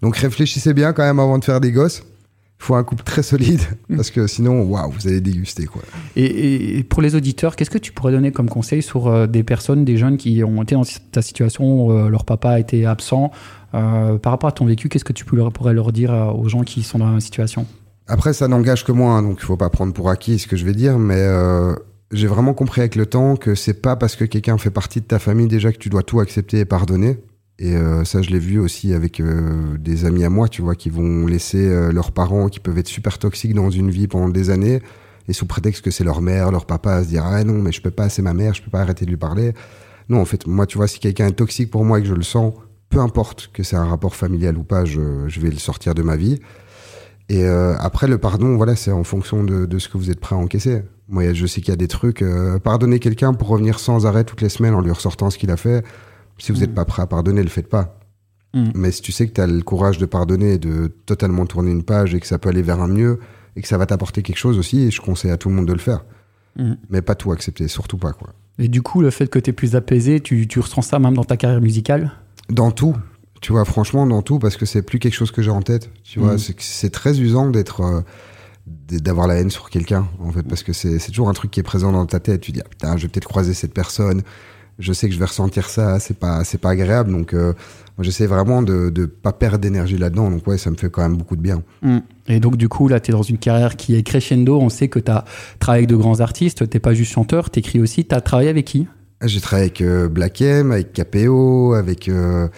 Donc 0.00 0.16
réfléchissez 0.16 0.72
bien 0.72 0.94
quand 0.94 1.02
même 1.02 1.18
avant 1.18 1.38
de 1.38 1.44
faire 1.44 1.60
des 1.60 1.72
gosses. 1.72 2.02
Il 2.58 2.64
faut 2.64 2.74
un 2.74 2.84
couple 2.84 3.04
très 3.04 3.22
solide 3.22 3.60
parce 3.96 4.10
que 4.10 4.26
sinon, 4.26 4.62
waouh, 4.62 4.90
vous 4.90 5.08
allez 5.08 5.20
déguster 5.20 5.66
quoi. 5.66 5.82
Et, 6.16 6.84
pour 6.88 7.02
les 7.02 7.14
auditeurs, 7.14 7.54
qu'est-ce 7.54 7.70
que 7.70 7.78
tu 7.78 7.92
pourrais 7.92 8.12
donner 8.12 8.32
comme 8.32 8.48
conseil 8.48 8.82
sur 8.82 9.08
euh, 9.08 9.26
des 9.26 9.42
personnes, 9.42 9.84
des 9.84 9.96
jeunes 9.96 10.16
qui 10.16 10.42
ont 10.42 10.62
été 10.62 10.74
dans 10.74 10.84
ta 11.12 11.22
situation, 11.22 11.86
où, 11.86 11.92
euh, 11.92 12.08
leur 12.08 12.24
papa 12.24 12.50
a 12.50 12.58
été 12.58 12.86
absent, 12.86 13.30
euh, 13.74 14.18
par 14.18 14.32
rapport 14.32 14.48
à 14.48 14.52
ton 14.52 14.64
vécu, 14.64 14.88
qu'est-ce 14.88 15.04
que 15.04 15.12
tu 15.12 15.24
pourrais 15.24 15.74
leur 15.74 15.92
dire 15.92 16.12
aux 16.36 16.48
gens 16.48 16.62
qui 16.62 16.82
sont 16.82 16.98
dans 16.98 17.12
la 17.12 17.20
situation? 17.20 17.66
Après, 18.08 18.32
ça 18.32 18.48
n'engage 18.48 18.84
que 18.84 18.92
moi, 18.92 19.12
hein, 19.12 19.22
donc 19.22 19.38
il 19.40 19.44
faut 19.44 19.56
pas 19.56 19.70
prendre 19.70 19.92
pour 19.92 20.08
acquis 20.08 20.38
ce 20.38 20.46
que 20.46 20.56
je 20.56 20.64
vais 20.64 20.74
dire, 20.74 20.98
mais 20.98 21.26
j'ai 22.12 22.26
vraiment 22.26 22.54
compris 22.54 22.80
avec 22.80 22.94
le 22.94 23.06
temps 23.06 23.36
que 23.36 23.54
c'est 23.54 23.82
pas 23.82 23.96
parce 23.96 24.16
que 24.16 24.24
quelqu'un 24.24 24.56
fait 24.58 24.70
partie 24.70 25.00
de 25.00 25.06
ta 25.06 25.18
famille 25.18 25.48
déjà 25.48 25.72
que 25.72 25.78
tu 25.78 25.88
dois 25.88 26.02
tout 26.02 26.20
accepter 26.20 26.60
et 26.60 26.64
pardonner. 26.64 27.18
Et 27.58 27.74
euh, 27.74 28.04
ça, 28.04 28.20
je 28.20 28.30
l'ai 28.30 28.38
vu 28.38 28.58
aussi 28.58 28.92
avec 28.92 29.20
euh, 29.20 29.78
des 29.78 30.04
amis 30.04 30.24
à 30.24 30.30
moi, 30.30 30.48
tu 30.48 30.60
vois, 30.60 30.74
qui 30.74 30.90
vont 30.90 31.26
laisser 31.26 31.66
euh, 31.68 31.90
leurs 31.90 32.12
parents, 32.12 32.48
qui 32.48 32.60
peuvent 32.60 32.76
être 32.76 32.88
super 32.88 33.18
toxiques 33.18 33.54
dans 33.54 33.70
une 33.70 33.90
vie 33.90 34.08
pendant 34.08 34.28
des 34.28 34.50
années, 34.50 34.82
et 35.28 35.32
sous 35.32 35.46
prétexte 35.46 35.82
que 35.82 35.90
c'est 35.90 36.04
leur 36.04 36.20
mère, 36.20 36.50
leur 36.50 36.66
papa, 36.66 36.92
à 36.92 37.02
se 37.02 37.08
dire 37.08 37.24
ah 37.24 37.42
non, 37.44 37.54
mais 37.54 37.72
je 37.72 37.80
peux 37.80 37.90
pas, 37.90 38.10
c'est 38.10 38.22
ma 38.22 38.34
mère, 38.34 38.52
je 38.52 38.62
peux 38.62 38.70
pas 38.70 38.80
arrêter 38.80 39.06
de 39.06 39.10
lui 39.10 39.16
parler. 39.16 39.54
Non, 40.10 40.20
en 40.20 40.24
fait, 40.26 40.46
moi, 40.46 40.66
tu 40.66 40.76
vois, 40.76 40.86
si 40.86 41.00
quelqu'un 41.00 41.28
est 41.28 41.32
toxique 41.32 41.70
pour 41.70 41.84
moi 41.84 41.98
et 41.98 42.02
que 42.02 42.08
je 42.08 42.14
le 42.14 42.22
sens, 42.22 42.52
peu 42.90 43.00
importe 43.00 43.50
que 43.52 43.62
c'est 43.62 43.76
un 43.76 43.86
rapport 43.86 44.14
familial 44.14 44.56
ou 44.58 44.62
pas, 44.62 44.84
je, 44.84 45.26
je, 45.26 45.40
vais 45.40 45.50
le 45.50 45.56
sortir 45.56 45.94
de 45.94 46.02
ma 46.02 46.16
vie. 46.16 46.38
Et 47.28 47.44
après, 47.44 48.06
le 48.06 48.18
pardon, 48.18 48.56
voilà, 48.56 48.76
c'est 48.76 48.92
en 48.92 49.02
fonction 49.02 49.42
de, 49.42 49.66
de, 49.66 49.78
ce 49.80 49.88
que 49.88 49.98
vous 49.98 50.12
êtes 50.12 50.20
prêt 50.20 50.36
à 50.36 50.38
encaisser. 50.38 50.82
Moi, 51.08 51.32
je 51.32 51.44
sais 51.46 51.60
qu'il 51.60 51.70
y 51.70 51.72
a 51.72 51.76
des 51.76 51.88
trucs. 51.88 52.24
pardonner 52.62 53.00
quelqu'un 53.00 53.34
pour 53.34 53.48
revenir 53.48 53.80
sans 53.80 54.06
arrêt 54.06 54.22
toutes 54.22 54.42
les 54.42 54.48
semaines 54.48 54.74
en 54.74 54.80
lui 54.80 54.92
ressortant 54.92 55.30
ce 55.30 55.38
qu'il 55.38 55.50
a 55.50 55.56
fait 55.56 55.84
si 56.38 56.52
vous 56.52 56.60
n'êtes 56.60 56.70
mm. 56.70 56.74
pas 56.74 56.84
prêt 56.84 57.02
à 57.02 57.06
pardonner, 57.06 57.38
ne 57.38 57.44
le 57.44 57.50
faites 57.50 57.68
pas. 57.68 57.98
Mm. 58.54 58.70
Mais 58.74 58.90
si 58.90 59.02
tu 59.02 59.12
sais 59.12 59.26
que 59.26 59.32
tu 59.32 59.40
as 59.40 59.46
le 59.46 59.62
courage 59.62 59.98
de 59.98 60.06
pardonner 60.06 60.54
et 60.54 60.58
de 60.58 60.88
totalement 61.06 61.46
tourner 61.46 61.70
une 61.70 61.82
page 61.82 62.14
et 62.14 62.20
que 62.20 62.26
ça 62.26 62.38
peut 62.38 62.48
aller 62.48 62.62
vers 62.62 62.80
un 62.80 62.88
mieux 62.88 63.20
et 63.56 63.62
que 63.62 63.68
ça 63.68 63.78
va 63.78 63.86
t'apporter 63.86 64.22
quelque 64.22 64.38
chose 64.38 64.58
aussi, 64.58 64.90
je 64.90 65.00
conseille 65.00 65.30
à 65.30 65.36
tout 65.36 65.48
le 65.48 65.54
monde 65.54 65.66
de 65.66 65.72
le 65.72 65.78
faire. 65.78 66.04
Mm. 66.56 66.74
Mais 66.90 67.02
pas 67.02 67.14
tout 67.14 67.32
accepter, 67.32 67.68
surtout 67.68 67.98
pas. 67.98 68.12
quoi. 68.12 68.32
Et 68.58 68.68
du 68.68 68.82
coup, 68.82 69.02
le 69.02 69.10
fait 69.10 69.28
que 69.28 69.38
tu 69.38 69.50
es 69.50 69.52
plus 69.52 69.76
apaisé, 69.76 70.20
tu, 70.20 70.46
tu 70.48 70.60
ressens 70.60 70.82
ça 70.82 70.98
même 70.98 71.14
dans 71.14 71.24
ta 71.24 71.36
carrière 71.36 71.60
musicale? 71.60 72.12
Dans 72.48 72.70
tout. 72.70 72.96
Tu 73.42 73.52
vois, 73.52 73.64
franchement, 73.64 74.06
dans 74.06 74.22
tout, 74.22 74.38
parce 74.38 74.56
que 74.56 74.64
c'est 74.64 74.82
plus 74.82 74.98
quelque 74.98 75.14
chose 75.14 75.30
que 75.30 75.42
j'ai 75.42 75.50
en 75.50 75.62
tête. 75.62 75.90
Tu 76.02 76.18
vois, 76.20 76.36
c'est 76.38 76.90
très 76.90 77.20
usant 77.20 77.50
d'être. 77.50 77.80
Euh, 77.82 78.00
d'avoir 78.88 79.28
la 79.28 79.36
haine 79.36 79.50
sur 79.50 79.70
quelqu'un 79.70 80.08
en 80.18 80.32
fait 80.32 80.42
parce 80.42 80.64
que 80.64 80.72
c'est 80.72 80.98
toujours 81.06 81.28
un 81.28 81.32
truc 81.34 81.52
qui 81.52 81.60
est 81.60 81.62
présent 81.62 81.92
dans 81.92 82.04
ta 82.04 82.18
tête 82.18 82.40
tu 82.40 82.50
dis 82.50 82.60
ah, 82.64 82.68
putain 82.68 82.96
je 82.96 83.02
vais 83.02 83.08
peut-être 83.08 83.28
croiser 83.28 83.54
cette 83.54 83.72
personne 83.72 84.22
je 84.78 84.92
sais 84.92 85.08
que 85.08 85.14
je 85.14 85.18
vais 85.18 85.24
ressentir 85.24 85.68
ça, 85.68 85.98
c'est 85.98 86.18
pas 86.18 86.44
c'est 86.44 86.58
pas 86.58 86.70
agréable. 86.70 87.10
Donc 87.10 87.32
euh, 87.32 87.54
j'essaie 87.98 88.26
vraiment 88.26 88.62
de 88.62 88.90
de 88.90 89.06
pas 89.06 89.32
perdre 89.32 89.58
d'énergie 89.58 89.96
là-dedans. 89.96 90.30
Donc 90.30 90.46
ouais, 90.46 90.58
ça 90.58 90.70
me 90.70 90.76
fait 90.76 90.90
quand 90.90 91.02
même 91.02 91.16
beaucoup 91.16 91.36
de 91.36 91.40
bien. 91.40 91.62
Mm. 91.82 91.98
Et 92.28 92.40
donc 92.40 92.56
du 92.56 92.68
coup 92.68 92.88
là, 92.88 93.00
tu 93.00 93.10
es 93.10 93.12
dans 93.12 93.22
une 93.22 93.38
carrière 93.38 93.76
qui 93.76 93.96
est 93.96 94.02
crescendo. 94.02 94.58
On 94.60 94.68
sait 94.68 94.88
que 94.88 94.98
tu 94.98 95.10
as 95.10 95.24
travaillé 95.58 95.84
avec 95.84 95.90
de 95.90 95.96
grands 95.96 96.20
artistes. 96.20 96.68
T'es 96.68 96.80
pas 96.80 96.94
juste 96.94 97.12
chanteur, 97.12 97.50
tu 97.50 97.60
écris 97.60 97.80
aussi. 97.80 98.04
Tu 98.04 98.14
as 98.14 98.20
travaillé 98.20 98.50
avec 98.50 98.66
qui? 98.66 98.86
J'ai 99.22 99.40
travaillé 99.40 99.66
avec 99.66 99.80
euh, 99.80 100.08
Black 100.08 100.42
M, 100.42 100.72
avec 100.72 100.92
KPO, 100.92 101.72
avec 101.72 102.08
euh, 102.10 102.48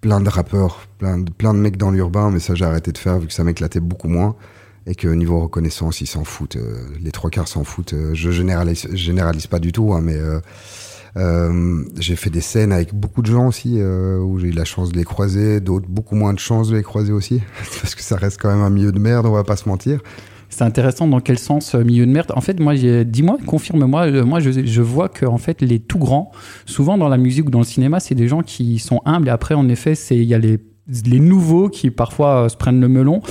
plein 0.00 0.20
de 0.22 0.28
rappeurs, 0.30 0.88
plein 0.98 1.18
de 1.18 1.30
plein 1.30 1.52
de 1.52 1.58
mecs 1.58 1.76
dans 1.76 1.90
l'urbain. 1.90 2.30
Mais 2.30 2.40
ça 2.40 2.54
j'ai 2.54 2.64
arrêté 2.64 2.92
de 2.92 2.98
faire 2.98 3.18
vu 3.18 3.26
que 3.26 3.34
ça 3.34 3.44
m'éclatait 3.44 3.80
beaucoup 3.80 4.08
moins 4.08 4.36
et 4.86 4.94
que 4.94 5.08
niveau 5.08 5.40
reconnaissance 5.40 6.00
ils 6.00 6.06
s'en 6.06 6.24
foutent. 6.24 6.56
les 7.02 7.10
trois 7.10 7.28
quarts 7.28 7.48
s'en 7.48 7.64
foutent. 7.64 7.94
je 8.14 8.30
généralise, 8.30 8.88
généralise 8.94 9.48
pas 9.48 9.58
du 9.58 9.72
tout, 9.72 9.92
hein, 9.92 10.00
mais 10.00 10.14
euh, 10.14 10.38
j'ai 11.98 12.16
fait 12.16 12.30
des 12.30 12.40
scènes 12.40 12.72
avec 12.72 12.94
beaucoup 12.94 13.22
de 13.22 13.26
gens 13.26 13.48
aussi 13.48 13.76
euh, 13.76 14.18
où 14.18 14.38
j'ai 14.38 14.48
eu 14.48 14.52
la 14.52 14.64
chance 14.64 14.90
de 14.90 14.98
les 14.98 15.04
croiser, 15.04 15.60
d'autres 15.60 15.86
beaucoup 15.88 16.14
moins 16.14 16.34
de 16.34 16.38
chance 16.38 16.68
de 16.68 16.76
les 16.76 16.82
croiser 16.82 17.12
aussi, 17.12 17.40
parce 17.80 17.94
que 17.94 18.02
ça 18.02 18.16
reste 18.16 18.40
quand 18.40 18.50
même 18.50 18.62
un 18.62 18.70
milieu 18.70 18.92
de 18.92 18.98
merde, 18.98 19.26
on 19.26 19.32
va 19.32 19.44
pas 19.44 19.56
se 19.56 19.68
mentir. 19.68 20.00
C'est 20.48 20.62
intéressant 20.62 21.08
dans 21.08 21.20
quel 21.20 21.38
sens 21.38 21.74
euh, 21.74 21.82
milieu 21.82 22.06
de 22.06 22.12
merde? 22.12 22.32
En 22.36 22.40
fait, 22.40 22.60
moi, 22.60 22.74
dis-moi, 22.76 23.38
confirme-moi. 23.46 24.22
Moi, 24.22 24.40
je, 24.40 24.80
vois 24.80 25.08
que 25.08 25.26
en 25.26 25.38
fait, 25.38 25.60
les 25.60 25.80
tout 25.80 25.98
grands, 25.98 26.30
souvent 26.66 26.96
dans 26.98 27.08
la 27.08 27.16
musique 27.16 27.46
ou 27.46 27.50
dans 27.50 27.58
le 27.58 27.64
cinéma, 27.64 27.98
c'est 27.98 28.14
des 28.14 28.28
gens 28.28 28.42
qui 28.42 28.78
sont 28.78 29.02
humbles. 29.04 29.28
Et 29.28 29.32
après, 29.32 29.54
en 29.54 29.68
effet, 29.68 29.94
c'est 29.94 30.16
il 30.16 30.24
y 30.24 30.34
a 30.34 30.38
les 30.38 30.60
nouveaux 31.20 31.68
qui 31.68 31.90
parfois 31.90 32.48
se 32.48 32.56
prennent 32.56 32.80
le 32.80 32.88
melon. 32.88 33.22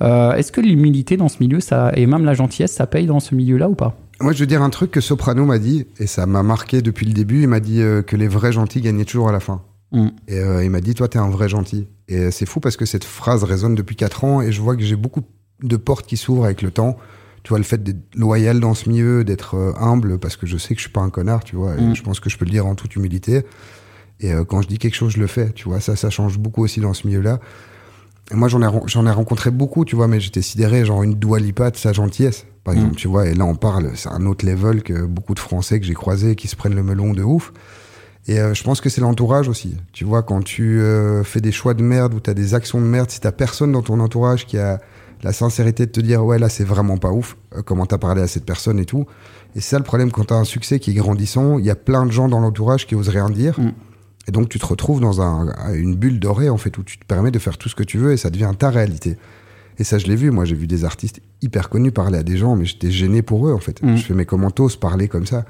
Est-ce 0.00 0.50
que 0.50 0.60
l'humilité 0.60 1.16
dans 1.16 1.28
ce 1.28 1.36
milieu, 1.40 1.58
et 1.94 2.06
même 2.06 2.24
la 2.24 2.34
gentillesse, 2.34 2.72
ça 2.72 2.86
paye 2.86 3.06
dans 3.06 3.20
ce 3.20 3.34
milieu-là 3.34 3.68
ou 3.68 3.74
pas? 3.74 4.01
Moi, 4.22 4.32
je 4.32 4.38
veux 4.38 4.46
dire 4.46 4.62
un 4.62 4.70
truc 4.70 4.90
que 4.90 5.00
Soprano 5.00 5.44
m'a 5.44 5.58
dit, 5.58 5.86
et 5.98 6.06
ça 6.06 6.26
m'a 6.26 6.42
marqué 6.42 6.80
depuis 6.80 7.06
le 7.06 7.12
début. 7.12 7.42
Il 7.42 7.48
m'a 7.48 7.60
dit 7.60 7.82
euh, 7.82 8.02
que 8.02 8.16
les 8.16 8.28
vrais 8.28 8.52
gentils 8.52 8.80
gagnaient 8.80 9.04
toujours 9.04 9.28
à 9.28 9.32
la 9.32 9.40
fin. 9.40 9.62
Mm. 9.90 10.08
Et 10.28 10.38
euh, 10.38 10.64
il 10.64 10.70
m'a 10.70 10.80
dit, 10.80 10.94
toi, 10.94 11.08
t'es 11.08 11.18
un 11.18 11.28
vrai 11.28 11.48
gentil. 11.48 11.88
Et 12.08 12.30
c'est 12.30 12.46
fou 12.46 12.60
parce 12.60 12.76
que 12.76 12.86
cette 12.86 13.04
phrase 13.04 13.44
résonne 13.44 13.74
depuis 13.74 13.96
4 13.96 14.24
ans 14.24 14.40
et 14.40 14.52
je 14.52 14.60
vois 14.60 14.76
que 14.76 14.82
j'ai 14.82 14.96
beaucoup 14.96 15.22
de 15.62 15.76
portes 15.76 16.06
qui 16.06 16.16
s'ouvrent 16.16 16.44
avec 16.44 16.62
le 16.62 16.70
temps. 16.70 16.96
Tu 17.42 17.48
vois, 17.48 17.58
le 17.58 17.64
fait 17.64 17.82
d'être 17.82 18.14
loyal 18.14 18.60
dans 18.60 18.74
ce 18.74 18.88
milieu, 18.88 19.24
d'être 19.24 19.56
euh, 19.56 19.72
humble, 19.76 20.18
parce 20.18 20.36
que 20.36 20.46
je 20.46 20.56
sais 20.56 20.74
que 20.74 20.80
je 20.80 20.84
suis 20.84 20.92
pas 20.92 21.00
un 21.00 21.10
connard, 21.10 21.42
tu 21.42 21.56
vois, 21.56 21.76
et 21.76 21.80
mm. 21.80 21.96
je 21.96 22.02
pense 22.02 22.20
que 22.20 22.30
je 22.30 22.38
peux 22.38 22.44
le 22.44 22.52
dire 22.52 22.66
en 22.66 22.76
toute 22.76 22.94
humilité. 22.94 23.44
Et 24.20 24.32
quand 24.46 24.62
je 24.62 24.68
dis 24.68 24.78
quelque 24.78 24.94
chose, 24.94 25.14
je 25.14 25.18
le 25.18 25.26
fais, 25.26 25.50
tu 25.50 25.68
vois, 25.68 25.80
ça, 25.80 25.96
ça 25.96 26.08
change 26.08 26.38
beaucoup 26.38 26.62
aussi 26.62 26.78
dans 26.78 26.94
ce 26.94 27.08
milieu-là. 27.08 27.40
Moi, 28.30 28.46
j'en 28.46 28.62
ai, 28.62 28.70
j'en 28.86 29.04
ai 29.04 29.10
rencontré 29.10 29.50
beaucoup, 29.50 29.84
tu 29.84 29.96
vois, 29.96 30.06
mais 30.06 30.20
j'étais 30.20 30.42
sidéré, 30.42 30.84
genre 30.84 31.02
une 31.02 31.14
doualipa 31.14 31.72
de 31.72 31.76
sa 31.76 31.92
gentillesse 31.92 32.46
par 32.64 32.74
exemple, 32.74 32.92
mm. 32.92 32.96
tu 32.96 33.08
vois. 33.08 33.26
Et 33.26 33.34
là, 33.34 33.44
on 33.44 33.54
parle, 33.54 33.92
c'est 33.94 34.08
un 34.08 34.26
autre 34.26 34.46
level 34.46 34.82
que 34.82 35.04
beaucoup 35.04 35.34
de 35.34 35.40
Français 35.40 35.80
que 35.80 35.86
j'ai 35.86 35.94
croisés 35.94 36.36
qui 36.36 36.48
se 36.48 36.56
prennent 36.56 36.74
le 36.74 36.82
melon 36.82 37.12
de 37.12 37.22
ouf. 37.22 37.52
Et 38.28 38.38
euh, 38.38 38.54
je 38.54 38.62
pense 38.62 38.80
que 38.80 38.88
c'est 38.88 39.00
l'entourage 39.00 39.48
aussi. 39.48 39.76
Tu 39.92 40.04
vois, 40.04 40.22
quand 40.22 40.42
tu 40.42 40.80
euh, 40.80 41.24
fais 41.24 41.40
des 41.40 41.50
choix 41.50 41.74
de 41.74 41.82
merde 41.82 42.14
ou 42.14 42.20
tu 42.20 42.30
as 42.30 42.34
des 42.34 42.54
actions 42.54 42.80
de 42.80 42.86
merde, 42.86 43.10
si 43.10 43.20
t'as 43.20 43.32
personne 43.32 43.72
dans 43.72 43.82
ton 43.82 43.98
entourage 43.98 44.46
qui 44.46 44.58
a 44.58 44.80
la 45.22 45.32
sincérité 45.32 45.86
de 45.86 45.92
te 45.92 46.00
dire 46.00 46.24
ouais 46.24 46.38
là 46.38 46.48
c'est 46.48 46.64
vraiment 46.64 46.98
pas 46.98 47.10
ouf, 47.10 47.36
euh, 47.56 47.62
comment 47.62 47.86
t'as 47.86 47.98
parlé 47.98 48.22
à 48.22 48.28
cette 48.28 48.44
personne 48.44 48.78
et 48.78 48.84
tout. 48.84 49.06
Et 49.54 49.60
c'est 49.60 49.70
ça 49.70 49.78
le 49.78 49.84
problème 49.84 50.10
quand 50.10 50.24
t'as 50.26 50.36
un 50.36 50.44
succès 50.44 50.78
qui 50.78 50.92
est 50.92 50.94
grandissant, 50.94 51.58
il 51.58 51.64
y 51.64 51.70
a 51.70 51.76
plein 51.76 52.06
de 52.06 52.12
gens 52.12 52.28
dans 52.28 52.40
l'entourage 52.40 52.86
qui 52.86 52.94
osent 52.94 53.08
rien 53.08 53.28
dire. 53.28 53.58
Mm. 53.58 53.72
Et 54.28 54.30
donc 54.30 54.48
tu 54.48 54.60
te 54.60 54.66
retrouves 54.66 55.00
dans 55.00 55.20
un, 55.20 55.52
une 55.74 55.96
bulle 55.96 56.20
dorée 56.20 56.48
en 56.48 56.56
fait 56.56 56.78
où 56.78 56.84
tu 56.84 56.98
te 56.98 57.04
permets 57.04 57.32
de 57.32 57.38
faire 57.40 57.58
tout 57.58 57.68
ce 57.68 57.74
que 57.74 57.82
tu 57.82 57.98
veux 57.98 58.12
et 58.12 58.16
ça 58.16 58.30
devient 58.30 58.52
ta 58.56 58.70
réalité. 58.70 59.16
Et 59.78 59.84
ça, 59.84 59.98
je 59.98 60.06
l'ai 60.06 60.16
vu. 60.16 60.30
Moi, 60.30 60.44
j'ai 60.44 60.54
vu 60.54 60.66
des 60.66 60.84
artistes 60.84 61.20
hyper 61.40 61.68
connus 61.68 61.92
parler 61.92 62.18
à 62.18 62.22
des 62.22 62.36
gens, 62.36 62.56
mais 62.56 62.64
j'étais 62.64 62.90
gêné 62.90 63.22
pour 63.22 63.48
eux, 63.48 63.52
en 63.52 63.58
fait. 63.58 63.82
Mm. 63.82 63.96
Je 63.96 64.02
fais 64.02 64.14
mes 64.14 64.26
commentos 64.26 64.76
parler 64.76 65.08
comme 65.08 65.26
ça? 65.26 65.44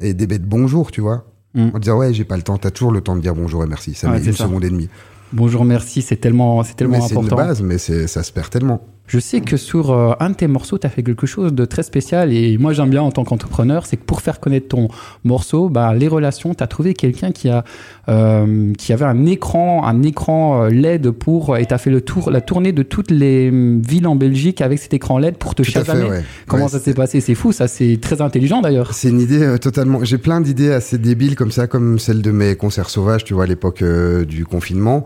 Et 0.00 0.14
des 0.14 0.26
bêtes 0.26 0.44
bonjour, 0.44 0.90
tu 0.90 1.00
vois. 1.00 1.26
Mm. 1.54 1.68
En 1.74 1.78
disant, 1.78 1.98
ouais, 1.98 2.12
j'ai 2.12 2.24
pas 2.24 2.36
le 2.36 2.42
temps. 2.42 2.58
T'as 2.58 2.70
toujours 2.70 2.92
le 2.92 3.00
temps 3.00 3.16
de 3.16 3.20
dire 3.20 3.34
bonjour 3.34 3.62
et 3.64 3.66
merci. 3.66 3.94
Ça 3.94 4.10
met 4.10 4.22
une 4.22 4.32
seconde 4.32 4.64
et 4.64 4.70
demie. 4.70 4.88
Bonjour, 5.32 5.64
merci. 5.64 6.02
C'est 6.02 6.16
tellement, 6.16 6.62
c'est 6.64 6.74
tellement 6.74 6.96
important. 6.96 7.22
C'est 7.22 7.30
une 7.30 7.36
base, 7.36 7.62
mais 7.62 7.78
ça 7.78 8.22
se 8.22 8.32
perd 8.32 8.50
tellement. 8.50 8.84
Je 9.10 9.18
sais 9.18 9.40
que 9.40 9.56
sur 9.56 9.90
euh, 9.90 10.12
un 10.20 10.30
de 10.30 10.36
tes 10.36 10.46
morceaux, 10.46 10.78
tu 10.78 10.86
as 10.86 10.90
fait 10.90 11.02
quelque 11.02 11.26
chose 11.26 11.52
de 11.52 11.64
très 11.64 11.82
spécial 11.82 12.32
et 12.32 12.56
moi 12.58 12.72
j'aime 12.72 12.90
bien 12.90 13.02
en 13.02 13.10
tant 13.10 13.24
qu'entrepreneur, 13.24 13.84
c'est 13.84 13.96
que 13.96 14.04
pour 14.04 14.20
faire 14.20 14.38
connaître 14.38 14.68
ton 14.68 14.86
morceau, 15.24 15.68
bah, 15.68 15.92
les 15.94 16.06
relations, 16.06 16.54
tu 16.54 16.62
as 16.62 16.68
trouvé 16.68 16.94
quelqu'un 16.94 17.32
qui, 17.32 17.48
a, 17.48 17.64
euh, 18.08 18.72
qui 18.74 18.92
avait 18.92 19.06
un 19.06 19.26
écran, 19.26 19.84
un 19.84 20.04
écran 20.04 20.62
euh, 20.62 20.68
LED 20.68 21.10
pour, 21.10 21.56
et 21.56 21.66
tu 21.66 21.74
as 21.74 21.78
fait 21.78 21.90
le 21.90 22.02
tour, 22.02 22.30
la 22.30 22.40
tournée 22.40 22.70
de 22.70 22.84
toutes 22.84 23.10
les 23.10 23.48
hum, 23.48 23.82
villes 23.82 24.06
en 24.06 24.14
Belgique 24.14 24.60
avec 24.60 24.78
cet 24.78 24.94
écran 24.94 25.18
LED 25.18 25.38
pour 25.38 25.56
te 25.56 25.64
chasamer. 25.64 26.20
Comment 26.46 26.68
ça 26.68 26.78
s'est 26.78 26.94
passé? 26.94 27.20
C'est 27.20 27.34
fou, 27.34 27.50
ça 27.50 27.66
c'est 27.66 27.98
très 28.00 28.20
intelligent 28.20 28.60
d'ailleurs. 28.60 28.94
C'est 28.94 29.08
une 29.08 29.20
idée 29.20 29.56
totalement. 29.60 30.04
J'ai 30.04 30.18
plein 30.18 30.40
d'idées 30.40 30.70
assez 30.70 30.98
débiles 30.98 31.34
comme 31.34 31.50
ça, 31.50 31.66
comme 31.66 31.98
celle 31.98 32.22
de 32.22 32.30
mes 32.30 32.54
concerts 32.54 32.90
sauvages, 32.90 33.24
tu 33.24 33.34
vois, 33.34 33.42
à 33.42 33.48
l'époque 33.48 33.82
du 33.82 34.44
confinement. 34.44 35.04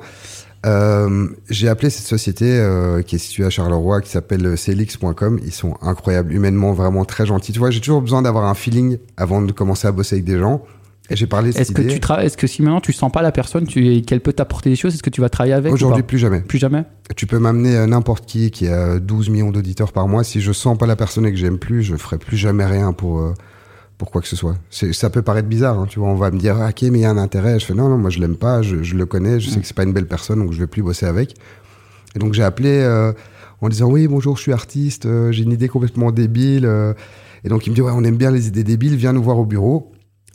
Euh, 0.65 1.29
j'ai 1.51 1.69
appelé 1.69 1.91
cette 1.91 2.07
société 2.07 2.47
euh, 2.47 3.03
qui 3.03 3.17
est 3.17 3.19
située 3.19 3.45
à 3.45 3.51
Charleroi, 3.51 4.01
qui 4.01 4.11
s'appelle 4.11 4.57
celix.com. 4.57 5.41
Ils 5.45 5.53
sont 5.53 5.75
incroyables, 5.83 6.33
humainement 6.33 6.73
vraiment 6.73 7.05
très 7.05 7.27
gentils. 7.27 7.53
Tu 7.53 7.59
vois, 7.59 7.71
j'ai 7.71 7.81
toujours 7.81 8.01
besoin 8.01 8.23
d'avoir 8.23 8.45
un 8.45 8.55
feeling 8.55 8.99
avant 9.17 9.43
de 9.43 9.53
commencer 9.53 9.87
à 9.87 9.93
bosser 9.93 10.17
avec 10.17 10.25
des 10.25 10.39
gens. 10.39 10.65
Et 11.11 11.17
j'ai 11.17 11.27
parlé 11.27 11.53
de 11.53 11.59
Est-ce 11.59 11.73
que 11.73 11.83
idée. 11.83 11.93
tu 11.93 12.01
travailles 12.01 12.27
Est-ce 12.27 12.39
que 12.39 12.47
si 12.47 12.63
maintenant 12.63 12.81
tu 12.81 12.95
sens 12.95 13.13
pas 13.13 13.21
la 13.21 13.31
personne, 13.31 13.67
tu 13.67 14.01
qu'elle 14.03 14.23
peut 14.23 14.33
t'apporter 14.33 14.71
des 14.71 14.77
choses, 14.77 14.95
est-ce 14.95 15.03
que 15.03 15.11
tu 15.11 15.21
vas 15.21 15.29
travailler 15.29 15.53
avec 15.53 15.71
ou 15.71 15.75
Aujourd'hui, 15.75 16.03
plus 16.03 16.19
jamais. 16.19 16.41
Plus 16.41 16.59
jamais. 16.59 16.85
Tu 17.15 17.27
peux 17.27 17.39
m'amener 17.39 17.77
euh, 17.77 17.87
n'importe 17.87 18.25
qui 18.25 18.51
qui 18.51 18.69
a 18.69 18.99
12 18.99 19.29
millions 19.29 19.51
d'auditeurs 19.51 19.93
par 19.93 20.09
mois. 20.09 20.25
Si 20.25 20.41
je 20.41 20.53
sens 20.53 20.79
pas 20.79 20.87
la 20.87 20.97
personne 20.97 21.27
et 21.27 21.31
que 21.31 21.37
j'aime 21.37 21.59
plus, 21.59 21.83
je 21.83 21.97
ferai 21.97 22.17
plus 22.17 22.39
jamais 22.39 22.65
rien 22.65 22.95
pour, 22.95 23.21
euh, 23.21 23.35
pour 23.99 24.11
quoi 24.11 24.21
que 24.21 24.29
ce 24.29 24.37
soit. 24.37 24.57
Ça 24.71 25.11
peut 25.11 25.23
paraître 25.23 25.49
bizarre, 25.49 25.79
hein, 25.79 25.87
tu 25.89 25.99
vois. 25.99 26.09
On 26.09 26.15
va 26.17 26.31
me 26.31 26.39
dire, 26.39 26.57
ah, 26.61 26.69
ok, 26.69 26.83
mais 26.83 26.99
il 26.99 27.03
y 27.03 27.05
a 27.05 27.11
un 27.11 27.17
intérêt. 27.17 27.59
Je 27.61 27.65
fais, 27.67 27.75
non, 27.75 27.89
non, 27.89 27.99
moi 27.99 28.11
je 28.11 28.19
l'aime 28.19 28.37
pas, 28.37 28.63
je, 28.63 28.83
je 28.83 28.97
le 28.97 29.07
connais, 29.07 29.41
je 29.41 29.51
sais 29.51 29.61
que 29.61 29.67
c'est 29.67 29.77
pas 29.77 29.85
une 29.85 29.93
belle 29.93 30.09
personne, 30.09 30.39
donc 30.41 30.53
je 30.53 30.59
vais 30.59 30.67
plus 30.67 30.83
bosser 30.83 31.07
avec. 31.07 31.35
Et 32.15 32.19
donc 32.19 32.35
j'ai 32.35 32.43
appelé 32.43 32.81
euh, 32.83 33.13
en 33.61 33.69
disant, 33.69 33.91
oui, 33.91 34.07
bonjour, 34.09 34.37
je 34.37 34.43
suis 34.43 34.53
artiste, 34.53 35.07
euh, 35.07 35.33
j'ai 35.33 35.43
une 35.45 35.53
idée 35.53 35.69
complètement 35.69 36.11
débile. 36.13 36.67
euh. 36.67 36.93
et 37.45 37.49
donc 37.49 37.67
il 37.67 37.71
me 37.71 37.75
dit, 37.75 37.83
ouais, 37.83 37.93
on 37.95 38.05
aime 38.05 38.17
bien 38.17 38.31
les 38.31 38.49
idées 38.49 38.65
débiles, 38.65 38.97
viens 38.97 39.13
nous 39.13 39.23
voir 39.23 39.39
au 39.39 39.47
bureau. 39.47 39.93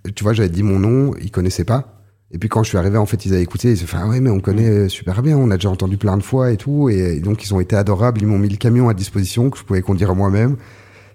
Et 0.08 0.12
tu 0.14 0.24
vois, 0.24 0.34
j'avais 0.34 0.50
dit 0.50 0.64
mon 0.64 0.80
nom, 0.80 1.14
ils 1.22 1.32
connaissaient 1.32 1.66
pas. 1.66 2.02
Et 2.32 2.38
puis 2.38 2.48
quand 2.48 2.64
je 2.64 2.70
suis 2.70 2.78
arrivé, 2.78 2.98
en 2.98 3.06
fait, 3.06 3.26
ils 3.26 3.34
avaient 3.34 3.42
écouté, 3.42 3.72
ils 3.72 3.78
se 3.78 3.82
sont 3.82 3.88
fait, 3.88 3.98
ah 4.00 4.08
ouais, 4.08 4.20
mais 4.20 4.30
on 4.30 4.40
connaît 4.40 4.88
super 4.88 5.22
bien, 5.22 5.36
on 5.36 5.50
a 5.52 5.56
déjà 5.56 5.70
entendu 5.70 5.98
plein 5.98 6.16
de 6.16 6.24
fois 6.24 6.52
et 6.52 6.58
tout. 6.58 6.90
Et, 6.90 7.18
et 7.18 7.20
donc 7.20 7.44
ils 7.44 7.54
ont 7.54 7.60
été 7.60 7.76
adorables, 7.76 8.22
ils 8.22 8.28
m'ont 8.28 8.38
mis 8.40 8.50
le 8.50 8.58
camion 8.58 8.88
à 8.88 8.94
disposition 8.94 9.50
que 9.50 9.58
je 9.58 9.64
pouvais 9.64 9.82
conduire 9.82 10.16
moi-même. 10.16 10.56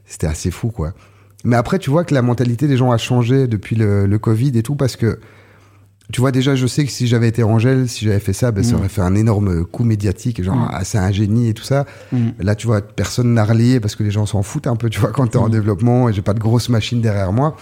C'était 0.04 0.26
assez 0.26 0.50
fou, 0.50 0.70
quoi. 0.70 0.92
Mais 1.44 1.56
après, 1.56 1.78
tu 1.78 1.90
vois 1.90 2.04
que 2.04 2.14
la 2.14 2.22
mentalité 2.22 2.66
des 2.66 2.76
gens 2.76 2.90
a 2.90 2.96
changé 2.98 3.46
depuis 3.46 3.76
le, 3.76 4.06
le 4.06 4.18
Covid 4.18 4.52
et 4.56 4.62
tout, 4.62 4.74
parce 4.76 4.96
que, 4.96 5.18
tu 6.12 6.20
vois, 6.20 6.32
déjà, 6.32 6.54
je 6.54 6.66
sais 6.66 6.84
que 6.84 6.90
si 6.90 7.06
j'avais 7.06 7.28
été 7.28 7.42
Angèle, 7.42 7.88
si 7.88 8.04
j'avais 8.04 8.18
fait 8.20 8.32
ça, 8.32 8.50
ben, 8.50 8.62
ça 8.64 8.74
Mm. 8.74 8.78
aurait 8.78 8.88
fait 8.88 9.00
un 9.02 9.14
énorme 9.14 9.64
coup 9.64 9.84
médiatique, 9.84 10.42
genre, 10.42 10.56
Mm. 10.56 10.68
ah, 10.72 10.84
c'est 10.84 10.98
un 10.98 11.10
génie 11.12 11.48
et 11.48 11.54
tout 11.54 11.62
ça. 11.64 11.86
Mm. 12.12 12.28
Là, 12.40 12.54
tu 12.54 12.66
vois, 12.66 12.80
personne 12.82 13.32
n'a 13.34 13.44
relayé 13.44 13.80
parce 13.80 13.94
que 13.96 14.02
les 14.02 14.10
gens 14.10 14.26
s'en 14.26 14.42
foutent 14.42 14.66
un 14.66 14.76
peu, 14.76 14.90
tu 14.90 15.00
vois, 15.00 15.12
quand 15.12 15.26
t'es 15.28 15.38
en 15.38 15.48
Mm. 15.48 15.52
développement 15.52 16.08
et 16.08 16.12
j'ai 16.12 16.22
pas 16.22 16.34
de 16.34 16.40
grosse 16.40 16.68
machine 16.68 17.00
derrière 17.00 17.32
moi. 17.32 17.56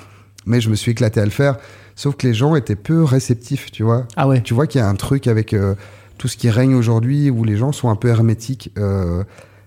Mais 0.46 0.60
je 0.60 0.70
me 0.70 0.74
suis 0.74 0.90
éclaté 0.90 1.20
à 1.20 1.24
le 1.24 1.30
faire. 1.30 1.56
Sauf 1.94 2.16
que 2.16 2.26
les 2.26 2.34
gens 2.34 2.56
étaient 2.56 2.74
peu 2.74 3.04
réceptifs, 3.04 3.70
tu 3.70 3.84
vois. 3.84 4.06
Ah 4.16 4.26
ouais. 4.26 4.40
Tu 4.42 4.54
vois 4.54 4.66
qu'il 4.66 4.80
y 4.80 4.82
a 4.82 4.88
un 4.88 4.94
truc 4.96 5.28
avec 5.28 5.52
euh, 5.54 5.74
tout 6.18 6.26
ce 6.26 6.36
qui 6.36 6.50
règne 6.50 6.74
aujourd'hui 6.74 7.30
où 7.30 7.44
les 7.44 7.56
gens 7.56 7.70
sont 7.70 7.90
un 7.90 7.96
peu 7.96 8.08
hermétiques. 8.08 8.72
euh, 8.78 9.22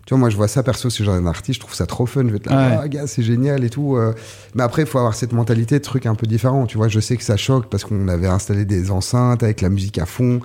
tu 0.06 0.14
vois, 0.14 0.20
moi, 0.20 0.30
je 0.30 0.36
vois 0.38 0.48
ça 0.48 0.62
perso, 0.64 0.90
si 0.90 1.04
j'ai 1.04 1.10
un 1.12 1.26
artiste, 1.26 1.56
je 1.56 1.60
trouve 1.62 1.74
ça 1.74 1.86
trop 1.88 2.06
fun. 2.06 2.22
Je 2.26 2.30
vais 2.30 2.36
être 2.38 2.46
là, 2.50 2.70
Ouais. 2.70 2.78
ah, 2.84 2.88
gars, 2.88 3.08
c'est 3.08 3.24
génial 3.24 3.64
et 3.64 3.70
tout. 3.70 3.96
euh. 3.96 4.14
Mais 4.54 4.64
après, 4.64 4.84
il 4.84 4.88
faut 4.88 5.00
avoir 5.00 5.16
cette 5.16 5.34
mentalité 5.34 5.80
de 5.80 5.84
truc 5.84 6.06
un 6.06 6.16
peu 6.16 6.28
différent. 6.28 6.66
Tu 6.68 6.78
vois, 6.78 6.88
je 6.88 7.00
sais 7.00 7.18
que 7.18 7.24
ça 7.24 7.38
choque 7.38 7.70
parce 7.70 7.84
qu'on 7.84 8.08
avait 8.08 8.28
installé 8.28 8.66
des 8.66 8.92
enceintes 8.92 9.42
avec 9.44 9.62
la 9.62 9.70
musique 9.70 9.98
à 9.98 10.06
fond. 10.06 10.40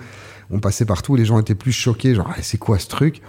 On 0.49 0.59
passait 0.59 0.85
partout, 0.85 1.15
les 1.15 1.25
gens 1.25 1.39
étaient 1.39 1.55
plus 1.55 1.71
choqués, 1.71 2.15
genre, 2.15 2.27
Ah, 2.31 2.41
c'est 2.41 2.57
quoi 2.57 2.79
ce 2.79 2.87
truc? 2.87 3.21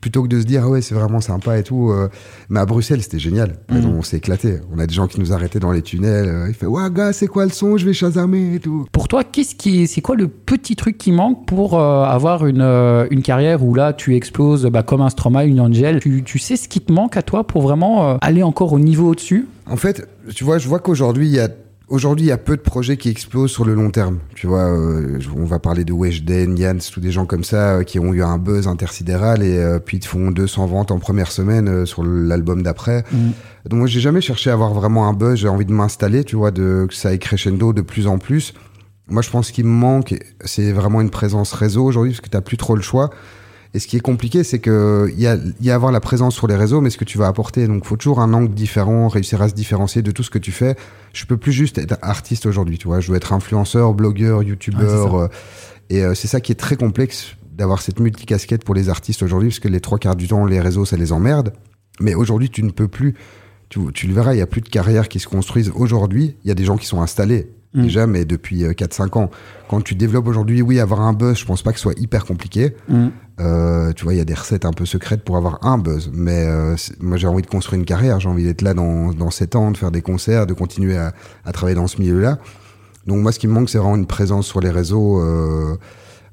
Plutôt 0.00 0.24
que 0.24 0.28
de 0.28 0.40
se 0.40 0.44
dire, 0.44 0.62
ah 0.64 0.68
ouais, 0.68 0.82
c'est 0.82 0.96
vraiment 0.96 1.20
sympa 1.20 1.58
et 1.58 1.62
tout. 1.62 1.90
euh. 1.90 2.08
Mais 2.50 2.58
à 2.58 2.66
Bruxelles, 2.66 3.02
c'était 3.02 3.20
génial. 3.20 3.54
Mhm. 3.70 3.86
On 3.98 4.02
s'est 4.02 4.16
éclaté. 4.16 4.58
On 4.74 4.80
a 4.80 4.86
des 4.86 4.92
gens 4.92 5.06
qui 5.06 5.20
nous 5.20 5.32
arrêtaient 5.32 5.60
dans 5.60 5.70
les 5.70 5.80
tunnels. 5.80 6.26
euh, 6.28 6.46
Ils 6.48 6.54
fait, 6.54 6.66
ouais, 6.66 6.82
gars, 6.92 7.12
c'est 7.12 7.28
quoi 7.28 7.44
le 7.44 7.52
son 7.52 7.76
Je 7.76 7.86
vais 7.86 7.92
chasamer 7.92 8.56
et 8.56 8.60
tout. 8.60 8.86
Pour 8.90 9.06
toi, 9.06 9.22
qu'est-ce 9.22 9.54
qui, 9.54 9.86
c'est 9.86 10.00
quoi 10.00 10.16
le 10.16 10.26
petit 10.26 10.74
truc 10.74 10.98
qui 10.98 11.12
manque 11.12 11.46
pour 11.46 11.78
euh, 11.78 12.02
avoir 12.04 12.46
une, 12.46 12.62
euh, 12.62 13.06
une 13.12 13.22
carrière 13.22 13.64
où 13.64 13.74
là 13.74 13.92
tu 13.92 14.16
exploses 14.16 14.66
bah, 14.66 14.82
comme 14.82 15.02
un 15.02 15.08
Stromae, 15.08 15.44
une 15.46 15.60
Angel 15.60 16.00
tu, 16.00 16.24
tu 16.24 16.38
sais 16.40 16.56
ce 16.56 16.68
qui 16.68 16.80
te 16.80 16.92
manque 16.92 17.16
à 17.16 17.22
toi 17.22 17.46
pour 17.46 17.62
vraiment 17.62 18.18
aller 18.18 18.42
encore 18.42 18.72
au 18.72 18.80
niveau 18.80 19.10
au-dessus? 19.10 19.46
En 19.66 19.76
fait, 19.76 20.08
tu 20.34 20.42
vois, 20.44 20.58
je 20.58 20.68
vois 20.68 20.80
qu'aujourd'hui, 20.80 21.26
il 21.28 21.32
y 21.34 21.40
a 21.40 21.48
Aujourd'hui, 21.88 22.26
il 22.26 22.28
y 22.30 22.32
a 22.32 22.36
peu 22.36 22.56
de 22.56 22.62
projets 22.62 22.96
qui 22.96 23.10
explosent 23.10 23.52
sur 23.52 23.64
le 23.64 23.72
long 23.74 23.90
terme. 23.90 24.18
Tu 24.34 24.48
vois, 24.48 24.64
euh, 24.64 25.20
on 25.36 25.44
va 25.44 25.60
parler 25.60 25.84
de 25.84 25.92
Weshden, 25.92 26.56
Jans, 26.58 26.78
tous 26.92 26.98
des 26.98 27.12
gens 27.12 27.26
comme 27.26 27.44
ça 27.44 27.76
euh, 27.76 27.82
qui 27.84 28.00
ont 28.00 28.12
eu 28.12 28.24
un 28.24 28.38
buzz 28.38 28.66
intersidéral 28.66 29.44
et 29.44 29.56
euh, 29.56 29.78
puis 29.78 29.98
ils 29.98 30.00
te 30.00 30.08
font 30.08 30.32
200 30.32 30.66
ventes 30.66 30.90
en 30.90 30.98
première 30.98 31.30
semaine 31.30 31.68
euh, 31.68 31.86
sur 31.86 32.02
l'album 32.02 32.64
d'après. 32.64 33.04
Donc 33.66 33.78
moi, 33.78 33.86
j'ai 33.86 34.00
jamais 34.00 34.20
cherché 34.20 34.50
à 34.50 34.54
avoir 34.54 34.74
vraiment 34.74 35.08
un 35.08 35.12
buzz. 35.12 35.38
J'ai 35.38 35.48
envie 35.48 35.64
de 35.64 35.72
m'installer, 35.72 36.24
tu 36.24 36.34
vois, 36.34 36.50
de 36.50 36.86
que 36.88 36.94
ça 36.94 37.10
aille 37.10 37.20
crescendo 37.20 37.72
de 37.72 37.82
plus 37.82 38.08
en 38.08 38.18
plus. 38.18 38.52
Moi, 39.06 39.22
je 39.22 39.30
pense 39.30 39.52
qu'il 39.52 39.64
me 39.64 39.70
manque, 39.70 40.18
c'est 40.44 40.72
vraiment 40.72 41.00
une 41.00 41.10
présence 41.10 41.52
réseau 41.52 41.84
aujourd'hui 41.84 42.14
parce 42.14 42.20
que 42.20 42.30
t'as 42.30 42.40
plus 42.40 42.56
trop 42.56 42.74
le 42.74 42.82
choix. 42.82 43.10
Et 43.74 43.78
ce 43.78 43.86
qui 43.86 43.96
est 43.96 44.00
compliqué, 44.00 44.44
c'est 44.44 44.58
que 44.58 45.10
il 45.12 45.20
y 45.20 45.26
a, 45.26 45.36
il 45.36 45.66
y 45.66 45.70
a 45.70 45.74
avoir 45.74 45.92
la 45.92 46.00
présence 46.00 46.34
sur 46.34 46.46
les 46.46 46.56
réseaux, 46.56 46.80
mais 46.80 46.90
ce 46.90 46.98
que 46.98 47.04
tu 47.04 47.18
vas 47.18 47.26
apporter. 47.26 47.66
Donc, 47.66 47.84
faut 47.84 47.96
toujours 47.96 48.20
un 48.20 48.32
angle 48.32 48.54
différent, 48.54 49.08
réussir 49.08 49.42
à 49.42 49.48
se 49.48 49.54
différencier 49.54 50.02
de 50.02 50.10
tout 50.10 50.22
ce 50.22 50.30
que 50.30 50.38
tu 50.38 50.52
fais. 50.52 50.76
Je 51.12 51.24
peux 51.26 51.36
plus 51.36 51.52
juste 51.52 51.78
être 51.78 51.98
artiste 52.02 52.46
aujourd'hui, 52.46 52.78
tu 52.78 52.86
vois. 52.88 53.00
Je 53.00 53.10
veux 53.10 53.16
être 53.16 53.32
influenceur, 53.32 53.94
blogueur, 53.94 54.42
youtubeur. 54.42 55.14
Ouais, 55.14 55.22
euh, 55.22 55.28
et 55.90 56.04
euh, 56.04 56.14
c'est 56.14 56.28
ça 56.28 56.40
qui 56.40 56.52
est 56.52 56.56
très 56.56 56.76
complexe 56.76 57.36
d'avoir 57.52 57.80
cette 57.80 58.00
multicasquette 58.00 58.64
pour 58.64 58.74
les 58.74 58.88
artistes 58.88 59.22
aujourd'hui, 59.22 59.48
parce 59.48 59.60
que 59.60 59.68
les 59.68 59.80
trois 59.80 59.98
quarts 59.98 60.16
du 60.16 60.28
temps, 60.28 60.44
les 60.44 60.60
réseaux, 60.60 60.84
ça 60.84 60.96
les 60.96 61.12
emmerde. 61.12 61.52
Mais 62.00 62.14
aujourd'hui, 62.14 62.50
tu 62.50 62.62
ne 62.62 62.70
peux 62.70 62.88
plus. 62.88 63.14
Tu, 63.68 63.80
tu 63.94 64.06
le 64.06 64.14
verras, 64.14 64.34
il 64.34 64.38
y 64.38 64.42
a 64.42 64.46
plus 64.46 64.60
de 64.60 64.68
carrières 64.68 65.08
qui 65.08 65.18
se 65.18 65.26
construisent 65.26 65.72
aujourd'hui. 65.74 66.36
Il 66.44 66.48
y 66.48 66.50
a 66.50 66.54
des 66.54 66.64
gens 66.64 66.76
qui 66.76 66.86
sont 66.86 67.00
installés 67.00 67.50
Mm. 67.76 67.82
déjà, 67.82 68.06
mais 68.06 68.24
depuis 68.24 68.64
euh, 68.64 68.72
4-5 68.72 69.18
ans. 69.18 69.30
Quand 69.68 69.82
tu 69.82 69.94
développes 69.94 70.26
aujourd'hui, 70.26 70.62
oui, 70.62 70.80
avoir 70.80 71.02
un 71.02 71.12
buzz, 71.12 71.38
je 71.38 71.44
pense 71.44 71.62
pas 71.62 71.72
que 71.72 71.78
ce 71.78 71.82
soit 71.82 71.98
hyper 71.98 72.24
compliqué. 72.24 72.74
Mm. 72.88 73.08
Euh, 73.38 73.92
tu 73.92 74.04
vois, 74.04 74.14
il 74.14 74.16
y 74.16 74.20
a 74.20 74.24
des 74.24 74.34
recettes 74.34 74.64
un 74.64 74.72
peu 74.72 74.86
secrètes 74.86 75.22
pour 75.22 75.36
avoir 75.36 75.58
un 75.66 75.76
buzz. 75.78 76.10
Mais 76.12 76.46
euh, 76.46 76.74
moi, 77.00 77.16
j'ai 77.18 77.26
envie 77.26 77.42
de 77.42 77.46
construire 77.46 77.78
une 77.78 77.84
carrière. 77.86 78.18
J'ai 78.20 78.28
envie 78.28 78.44
d'être 78.44 78.62
là 78.62 78.72
dans, 78.72 79.12
dans 79.12 79.30
7 79.30 79.56
ans, 79.56 79.70
de 79.72 79.76
faire 79.76 79.90
des 79.90 80.00
concerts, 80.02 80.46
de 80.46 80.54
continuer 80.54 80.96
à, 80.96 81.12
à 81.44 81.52
travailler 81.52 81.76
dans 81.76 81.86
ce 81.86 82.00
milieu-là. 82.00 82.38
Donc 83.06 83.18
moi, 83.22 83.32
ce 83.32 83.38
qui 83.38 83.46
me 83.46 83.52
manque, 83.52 83.68
c'est 83.68 83.78
vraiment 83.78 83.96
une 83.96 84.06
présence 84.06 84.46
sur 84.46 84.60
les 84.60 84.70
réseaux. 84.70 85.20
euh, 85.20 85.76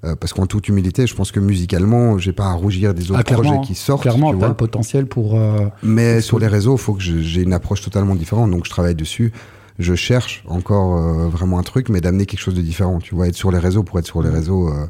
euh, 0.05 0.15
parce 0.15 0.33
qu'en 0.33 0.45
toute 0.47 0.67
humilité, 0.67 1.07
je 1.07 1.15
pense 1.15 1.31
que 1.31 1.39
musicalement, 1.39 2.17
j'ai 2.17 2.33
pas 2.33 2.47
à 2.47 2.53
rougir 2.53 2.93
des 2.93 3.09
autres 3.11 3.21
Ah, 3.25 3.33
projets 3.33 3.61
qui 3.63 3.73
sortent. 3.75 4.01
Clairement, 4.01 4.33
tu 4.37 4.43
as 4.43 4.47
le 4.49 4.53
potentiel 4.53 5.05
pour. 5.07 5.37
euh, 5.39 5.67
Mais 5.81 6.19
sur 6.19 6.39
les 6.39 6.47
réseaux, 6.47 6.75
il 6.75 6.79
faut 6.79 6.93
que 6.93 7.01
j'ai 7.01 7.41
une 7.41 7.53
approche 7.53 7.81
totalement 7.81 8.15
différente. 8.15 8.51
Donc 8.51 8.65
je 8.65 8.69
travaille 8.69 8.95
dessus. 8.95 9.31
Je 9.79 9.95
cherche 9.95 10.43
encore 10.47 10.97
euh, 10.97 11.27
vraiment 11.29 11.57
un 11.57 11.63
truc, 11.63 11.87
mais 11.89 12.01
d'amener 12.01 12.25
quelque 12.25 12.41
chose 12.41 12.53
de 12.53 12.61
différent. 12.61 12.99
Tu 12.99 13.15
vois, 13.15 13.27
être 13.29 13.35
sur 13.35 13.49
les 13.51 13.59
réseaux 13.59 13.83
pour 13.83 13.97
être 13.99 14.05
sur 14.05 14.21
les 14.21 14.29
réseaux. 14.29 14.67
euh, 14.69 14.87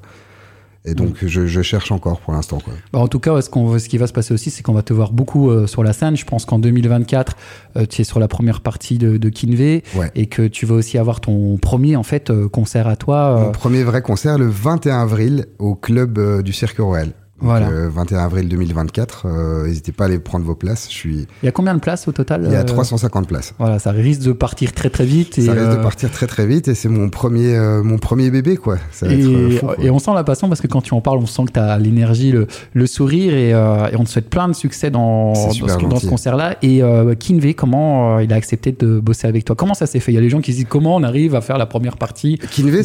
et 0.85 0.95
donc 0.95 1.25
je, 1.25 1.45
je 1.45 1.61
cherche 1.61 1.91
encore 1.91 2.19
pour 2.19 2.33
l'instant. 2.33 2.59
Bah, 2.91 2.99
en 2.99 3.07
tout 3.07 3.19
cas, 3.19 3.41
ce, 3.41 3.49
qui 3.87 3.97
va 3.97 4.07
se 4.07 4.13
passer 4.13 4.33
aussi, 4.33 4.49
c'est 4.49 4.63
qu'on 4.63 4.73
va 4.73 4.83
te 4.83 4.93
voir 4.93 5.11
beaucoup 5.13 5.49
euh, 5.49 5.65
sur 5.67 5.83
la 5.83 5.93
scène. 5.93 6.17
Je 6.17 6.25
pense 6.25 6.45
qu'en 6.45 6.59
2024, 6.59 7.37
euh, 7.77 7.85
tu 7.85 8.01
es 8.01 8.03
sur 8.03 8.19
la 8.19 8.27
première 8.27 8.61
partie 8.61 8.97
de, 8.97 9.17
de 9.17 9.29
Kinvey 9.29 9.83
Ouais. 9.95 10.11
et 10.15 10.27
que 10.27 10.47
tu 10.47 10.65
vas 10.65 10.75
aussi 10.75 10.97
avoir 10.97 11.21
ton 11.21 11.57
premier 11.57 11.95
en 11.95 12.03
fait 12.03 12.29
euh, 12.29 12.49
concert 12.49 12.87
à 12.87 12.95
toi. 12.95 13.39
Mon 13.39 13.51
premier 13.51 13.83
vrai 13.83 14.01
concert 14.01 14.37
le 14.37 14.47
21 14.47 15.01
avril 15.01 15.45
au 15.59 15.75
club 15.75 16.41
du 16.43 16.51
Cirque 16.53 16.79
Royal. 16.79 17.11
Donc, 17.43 17.51
Voilà. 17.51 17.67
euh, 17.69 17.89
21 17.89 18.19
avril 18.19 18.47
2024. 18.49 19.25
euh, 19.25 19.67
N'hésitez 19.67 19.91
pas 19.91 20.05
à 20.05 20.07
aller 20.07 20.19
prendre 20.19 20.45
vos 20.45 20.55
places. 20.55 20.87
Je 20.89 20.93
suis. 20.95 21.27
Il 21.41 21.45
y 21.45 21.47
a 21.49 21.51
combien 21.51 21.73
de 21.75 21.79
places 21.79 22.07
au 22.07 22.11
total 22.13 22.43
Il 22.45 22.51
y 22.51 22.55
a 22.55 22.59
euh, 22.59 22.63
350 22.63 23.27
places. 23.27 23.53
Voilà, 23.59 23.79
ça 23.79 23.91
risque 23.91 24.21
de 24.21 24.31
partir 24.31 24.71
très 24.71 24.89
très 24.89 25.05
vite. 25.05 25.35
Ça 25.41 25.51
risque 25.51 25.65
de 25.65 25.71
euh, 25.75 25.83
partir 25.83 26.09
très 26.09 26.25
très 26.27 26.45
vite 26.47 26.67
et 26.69 26.75
c'est 26.75 26.89
mon 26.89 27.09
premier 27.09 27.55
euh, 27.55 27.83
mon 27.83 27.97
premier 27.97 28.31
bébé 28.31 28.55
quoi. 28.55 28.77
Ça 28.91 29.07
va 29.07 29.13
Et, 29.13 29.19
être 29.19 29.27
euh, 29.27 29.49
fou, 29.57 29.65
quoi. 29.65 29.75
et 29.79 29.89
on 29.89 29.99
sent 29.99 30.11
la 30.15 30.23
passion 30.23 30.47
parce 30.47 30.61
que 30.61 30.67
quand 30.67 30.81
tu 30.81 30.93
en 30.93 31.01
parles, 31.01 31.17
on 31.19 31.25
sent 31.25 31.43
que 31.47 31.51
tu 31.51 31.59
as 31.59 31.77
l'énergie, 31.77 32.31
le, 32.31 32.47
le 32.73 32.87
sourire 32.87 33.33
et, 33.33 33.53
euh, 33.53 33.87
et 33.91 33.95
on 33.97 34.03
te 34.05 34.09
souhaite 34.09 34.29
plein 34.29 34.47
de 34.47 34.53
succès 34.53 34.89
dans, 34.89 35.33
dans 35.33 35.51
ce, 35.99 36.07
concert-là. 36.07 36.57
Et 36.61 36.81
euh, 36.81 37.13
Kinvey, 37.15 37.53
comment 37.53 38.17
euh, 38.17 38.23
il 38.23 38.31
a 38.31 38.35
accepté 38.37 38.71
de 38.71 38.99
bosser 38.99 39.27
avec 39.27 39.43
toi? 39.45 39.55
Comment 39.55 39.73
ça 39.73 39.85
s'est 39.85 39.99
fait? 39.99 40.11
Il 40.11 40.15
y 40.15 40.17
a 40.17 40.21
les 40.21 40.29
gens 40.29 40.41
qui 40.41 40.51
se 40.53 40.57
disent 40.57 40.67
comment 40.69 40.95
on 40.95 41.03
arrive 41.03 41.35
à 41.35 41.41
faire 41.41 41.57
la 41.57 41.65
première 41.65 41.97
partie 41.97 42.37
Kinvey. 42.51 42.83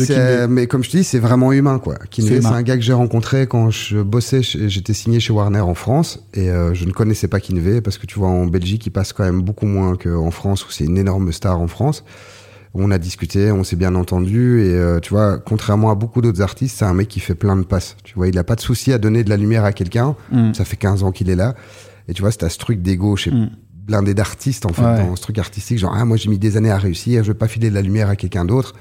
mais 0.49 0.67
comme 0.67 0.83
je 0.83 0.91
te 0.91 0.97
dis, 0.97 1.05
c'est 1.05 1.19
vraiment 1.21 1.53
humain, 1.53 1.79
quoi. 1.79 1.95
C'est 2.03 2.09
Kinvey, 2.23 2.41
c'est 2.43 2.49
un 2.49 2.63
gars 2.63 2.77
que 2.77 2.83
j'ai 2.83 2.93
rencontré 2.93 3.47
quand 3.47 3.71
je 3.71 3.99
bossais, 4.03 4.43
j'étais 4.69 4.93
signé 4.95 5.21
chez 5.21 5.33
Warner 5.33 5.61
en 5.61 5.75
France, 5.75 6.25
et 6.35 6.51
euh, 6.51 6.75
je 6.75 6.85
ne 6.85 6.93
connaissais 6.93 7.29
pas 7.29 7.41
Kinvey, 7.41 7.81
parce 7.81 7.99
que 7.99 8.07
tu 8.07 8.19
vois, 8.19 8.29
en 8.29 8.47
Belgique, 8.47 8.87
il 8.87 8.91
passe 8.91 9.13
quand 9.13 9.25
même 9.25 9.43
beaucoup 9.43 9.67
moins 9.67 9.97
qu'en 9.97 10.31
France, 10.31 10.67
où 10.67 10.71
c'est 10.71 10.85
une 10.85 10.99
énorme 10.99 11.33
star 11.33 11.61
en 11.61 11.67
France. 11.67 12.05
On 12.75 12.91
a 12.91 12.99
discuté, 12.99 13.51
on 13.51 13.65
s'est 13.65 13.77
bien 13.77 13.95
entendu, 13.95 14.63
et 14.63 14.75
euh, 14.75 15.01
tu 15.01 15.11
vois, 15.15 15.39
contrairement 15.39 15.91
à 15.91 15.95
beaucoup 15.95 16.21
d'autres 16.21 16.43
artistes, 16.43 16.77
c'est 16.79 16.85
un 16.85 16.95
mec 16.95 17.09
qui 17.09 17.19
fait 17.21 17.35
plein 17.35 17.57
de 17.57 17.65
passes. 17.65 17.97
Tu 18.05 18.15
vois, 18.15 18.29
il 18.29 18.39
a 18.39 18.45
pas 18.45 18.55
de 18.57 18.61
souci 18.61 18.93
à 18.93 18.99
donner 18.99 19.25
de 19.25 19.31
la 19.31 19.37
lumière 19.37 19.65
à 19.65 19.73
quelqu'un. 19.73 20.15
Mm. 20.31 20.53
Ça 20.55 20.65
fait 20.65 20.77
15 20.77 21.03
ans 21.03 21.11
qu'il 21.11 21.31
est 21.31 21.37
là. 21.37 21.55
Et 22.09 22.15
tu 22.15 22.23
vois, 22.23 22.31
c'est 22.31 22.45
à 22.45 22.49
ce 22.51 22.59
truc 22.59 22.83
d'ego 22.83 23.17
chez 23.17 23.31
Mm. 23.31 23.51
blindé 23.87 24.13
d'artistes, 24.13 24.67
en 24.67 24.73
fait, 24.75 24.83
Ouais. 24.83 24.99
dans 24.99 25.17
ce 25.17 25.23
truc 25.23 25.39
artistique, 25.39 25.79
genre, 25.79 25.95
ah, 25.97 26.05
moi, 26.05 26.19
j'ai 26.19 26.29
mis 26.29 26.39
des 26.39 26.59
années 26.59 26.71
à 26.71 26.77
réussir, 26.77 27.23
je 27.25 27.29
veux 27.29 27.39
pas 27.39 27.49
filer 27.49 27.71
de 27.71 27.75
la 27.75 27.81
lumière 27.83 28.11
à 28.11 28.17
quelqu'un 28.17 28.45
d'autre. 28.45 28.75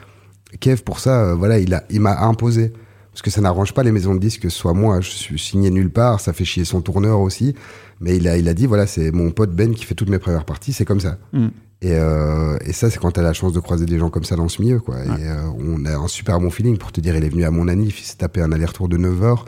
Kev, 0.60 0.82
pour 0.84 1.00
ça, 1.00 1.22
euh, 1.22 1.34
voilà, 1.36 1.58
il 1.60 1.74
a, 1.74 1.84
il 1.90 2.02
m'a 2.02 2.20
imposé. 2.24 2.74
Parce 3.18 3.24
que 3.24 3.32
ça 3.32 3.42
n'arrange 3.42 3.74
pas 3.74 3.82
les 3.82 3.92
maisons 3.92 4.14
de 4.14 4.20
disques 4.20 4.52
soit 4.52 4.76
moi. 4.76 5.02
Je 5.02 5.10
suis 5.10 5.40
signé 5.40 5.72
nulle 5.72 5.90
part. 5.90 6.20
Ça 6.20 6.34
fait 6.34 6.46
chier 6.46 6.66
son 6.66 6.82
tourneur 6.82 7.20
aussi. 7.20 7.56
Mais 8.00 8.16
il 8.16 8.28
a, 8.28 8.38
il 8.38 8.48
a 8.48 8.54
dit, 8.54 8.68
voilà, 8.68 8.86
c'est 8.86 9.12
mon 9.12 9.32
pote 9.32 9.56
Ben 9.56 9.74
qui 9.74 9.86
fait 9.86 9.96
toutes 9.96 10.10
mes 10.10 10.20
premières 10.20 10.46
parties. 10.46 10.72
C'est 10.72 10.86
comme 10.86 11.00
ça. 11.00 11.18
Mm. 11.34 11.48
Et, 11.82 11.94
euh, 11.94 12.58
et 12.64 12.74
ça, 12.74 12.92
c'est 12.92 13.00
quand 13.00 13.10
t'as 13.10 13.24
la 13.24 13.34
chance 13.34 13.54
de 13.54 13.60
croiser 13.60 13.88
des 13.88 13.98
gens 13.98 14.12
comme 14.12 14.24
ça 14.24 14.36
dans 14.36 14.48
ce 14.50 14.62
milieu, 14.62 14.80
quoi. 14.80 14.98
Ouais. 14.98 15.06
Et 15.20 15.28
euh, 15.30 15.50
on 15.58 15.84
a 15.86 15.98
un 15.98 16.08
super 16.08 16.40
bon 16.40 16.52
feeling. 16.52 16.78
Pour 16.78 16.92
te 16.92 17.02
dire, 17.02 17.16
il 17.16 17.24
est 17.24 17.30
venu 17.30 17.44
à 17.44 17.50
mon 17.50 17.68
anif. 17.68 18.00
Il 18.00 18.04
s'est 18.04 18.18
tapé 18.18 18.40
un 18.40 18.52
aller-retour 18.52 18.88
de 18.88 18.98
9 18.98 19.24
heures 19.24 19.46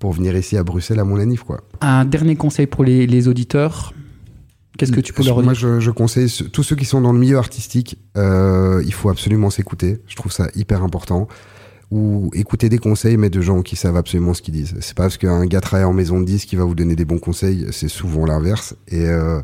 pour 0.00 0.10
venir 0.10 0.36
ici 0.36 0.56
à 0.56 0.64
Bruxelles 0.64 0.98
à 0.98 1.04
mon 1.04 1.20
anif, 1.20 1.44
quoi. 1.44 1.60
Un 1.80 2.04
dernier 2.04 2.34
conseil 2.34 2.66
pour 2.66 2.82
les, 2.82 3.06
les 3.06 3.28
auditeurs 3.28 3.94
Qu'est-ce 4.78 4.90
que 4.90 5.00
tu 5.00 5.12
peux 5.12 5.22
leur 5.22 5.40
Moi, 5.42 5.52
dire 5.52 5.60
je, 5.60 5.78
je 5.78 5.90
conseille 5.92 6.28
tous 6.52 6.64
ceux 6.64 6.74
qui 6.74 6.86
sont 6.86 7.00
dans 7.00 7.12
le 7.12 7.20
milieu 7.20 7.36
artistique, 7.36 7.98
euh, 8.16 8.82
il 8.84 8.92
faut 8.92 9.10
absolument 9.10 9.50
s'écouter. 9.50 10.00
Je 10.08 10.16
trouve 10.16 10.32
ça 10.32 10.48
hyper 10.56 10.82
important. 10.82 11.28
Ou 11.92 12.30
écouter 12.32 12.70
des 12.70 12.78
conseils, 12.78 13.18
mais 13.18 13.28
de 13.28 13.42
gens 13.42 13.60
qui 13.60 13.76
savent 13.76 13.98
absolument 13.98 14.32
ce 14.32 14.40
qu'ils 14.40 14.54
disent. 14.54 14.74
C'est 14.80 14.96
pas 14.96 15.02
parce 15.04 15.18
qu'un 15.18 15.44
gars 15.44 15.60
travaille 15.60 15.84
en 15.84 15.92
maison 15.92 16.20
de 16.20 16.24
disques 16.24 16.48
qui 16.48 16.56
va 16.56 16.64
vous 16.64 16.74
donner 16.74 16.96
des 16.96 17.04
bons 17.04 17.18
conseils, 17.18 17.66
c'est 17.70 17.88
souvent 17.88 18.24
l'inverse. 18.24 18.74
Et, 18.88 19.04
euh, 19.04 19.42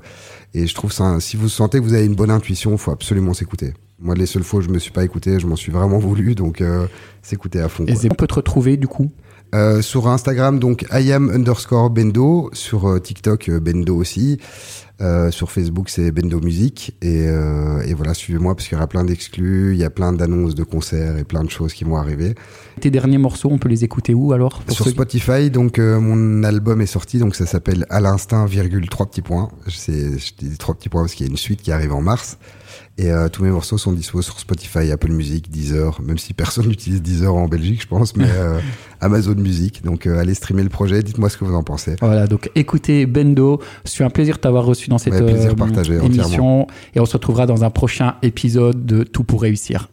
et 0.54 0.66
je 0.66 0.74
trouve 0.74 0.90
ça, 0.90 1.20
si 1.20 1.36
vous 1.36 1.50
sentez 1.50 1.78
que 1.78 1.84
vous 1.84 1.92
avez 1.92 2.06
une 2.06 2.14
bonne 2.14 2.30
intuition, 2.30 2.72
il 2.72 2.78
faut 2.78 2.90
absolument 2.90 3.34
s'écouter. 3.34 3.74
Moi, 4.00 4.14
les 4.14 4.24
seules 4.24 4.44
fois 4.44 4.60
où 4.60 4.62
je 4.62 4.70
me 4.70 4.78
suis 4.78 4.92
pas 4.92 5.04
écouté, 5.04 5.38
je 5.38 5.46
m'en 5.46 5.56
suis 5.56 5.70
vraiment 5.70 5.98
voulu, 5.98 6.34
donc 6.34 6.62
euh, 6.62 6.86
s'écouter 7.20 7.60
à 7.60 7.68
fond. 7.68 7.84
Et 7.84 7.92
on 8.10 8.14
peut 8.14 8.26
te 8.26 8.34
retrouver 8.34 8.78
du 8.78 8.88
coup? 8.88 9.10
Euh, 9.54 9.82
sur 9.82 10.08
Instagram, 10.08 10.58
donc 10.58 10.86
I 10.90 11.12
am 11.12 11.28
underscore 11.28 11.90
Bendo. 11.90 12.48
Sur 12.54 12.98
TikTok, 13.02 13.50
Bendo 13.50 13.94
aussi. 13.94 14.38
Euh, 15.00 15.30
sur 15.30 15.50
Facebook, 15.50 15.90
c'est 15.90 16.10
Bendo 16.10 16.40
Music. 16.40 16.96
Et, 17.02 17.24
et 17.24 17.94
voilà, 17.94 18.14
suivez-moi 18.14 18.54
parce 18.54 18.66
qu'il 18.66 18.76
y 18.76 18.78
aura 18.78 18.88
plein 18.88 19.04
d'exclus, 19.04 19.74
il 19.74 19.78
y 19.78 19.84
a 19.84 19.90
plein 19.90 20.12
d'annonces 20.12 20.54
de 20.54 20.64
concerts 20.64 21.16
et 21.18 21.24
plein 21.24 21.44
de 21.44 21.50
choses 21.50 21.72
qui 21.72 21.84
vont 21.84 21.96
arriver. 21.96 22.34
Tes 22.80 22.90
derniers 22.90 23.18
morceaux, 23.18 23.48
on 23.50 23.58
peut 23.58 23.68
les 23.68 23.84
écouter 23.84 24.14
où 24.14 24.32
alors 24.32 24.62
Sur 24.68 24.88
Spotify, 24.88 25.50
donc 25.50 25.78
mon 25.78 26.42
album 26.42 26.80
est 26.80 26.86
sorti, 26.86 27.18
donc 27.18 27.36
ça 27.36 27.46
s'appelle 27.46 27.86
À 27.90 28.00
l'instinct, 28.00 28.46
virgule, 28.46 28.88
trois 28.88 29.06
petits 29.06 29.22
points. 29.22 29.50
C'est, 29.68 30.18
je 30.18 30.32
dis 30.36 30.58
trois 30.58 30.74
petits 30.74 30.88
points 30.88 31.02
parce 31.02 31.14
qu'il 31.14 31.26
y 31.26 31.28
a 31.28 31.30
une 31.30 31.38
suite 31.38 31.62
qui 31.62 31.70
arrive 31.70 31.92
en 31.92 32.02
mars. 32.02 32.38
Et 32.96 33.10
euh, 33.10 33.28
tous 33.28 33.44
mes 33.44 33.50
morceaux 33.50 33.78
sont 33.78 33.92
dispo 33.92 34.22
sur 34.22 34.38
Spotify, 34.40 34.90
Apple 34.90 35.10
Music, 35.10 35.50
Deezer, 35.50 36.00
même 36.02 36.18
si 36.18 36.34
personne 36.34 36.66
n'utilise 36.68 37.02
Deezer 37.02 37.34
en 37.34 37.48
Belgique, 37.48 37.82
je 37.82 37.86
pense, 37.86 38.16
mais 38.16 38.28
euh, 38.28 38.58
Amazon 39.00 39.34
Music. 39.34 39.84
Donc 39.84 40.06
euh, 40.06 40.18
allez 40.18 40.34
streamer 40.34 40.62
le 40.62 40.68
projet, 40.68 41.02
dites-moi 41.02 41.28
ce 41.28 41.36
que 41.36 41.44
vous 41.44 41.54
en 41.54 41.62
pensez. 41.62 41.96
Voilà, 42.00 42.26
donc 42.26 42.50
écoutez 42.54 43.06
Bendo, 43.06 43.60
c'est 43.84 44.04
un 44.04 44.10
plaisir 44.10 44.36
de 44.36 44.40
t'avoir 44.40 44.64
reçu 44.64 44.88
dans 44.88 44.98
cette 44.98 45.14
ouais, 45.14 46.04
émission. 46.04 46.66
Et 46.94 47.00
on 47.00 47.06
se 47.06 47.12
retrouvera 47.12 47.46
dans 47.46 47.64
un 47.64 47.70
prochain 47.70 48.14
épisode 48.22 48.84
de 48.84 49.04
Tout 49.04 49.24
pour 49.24 49.42
réussir. 49.42 49.88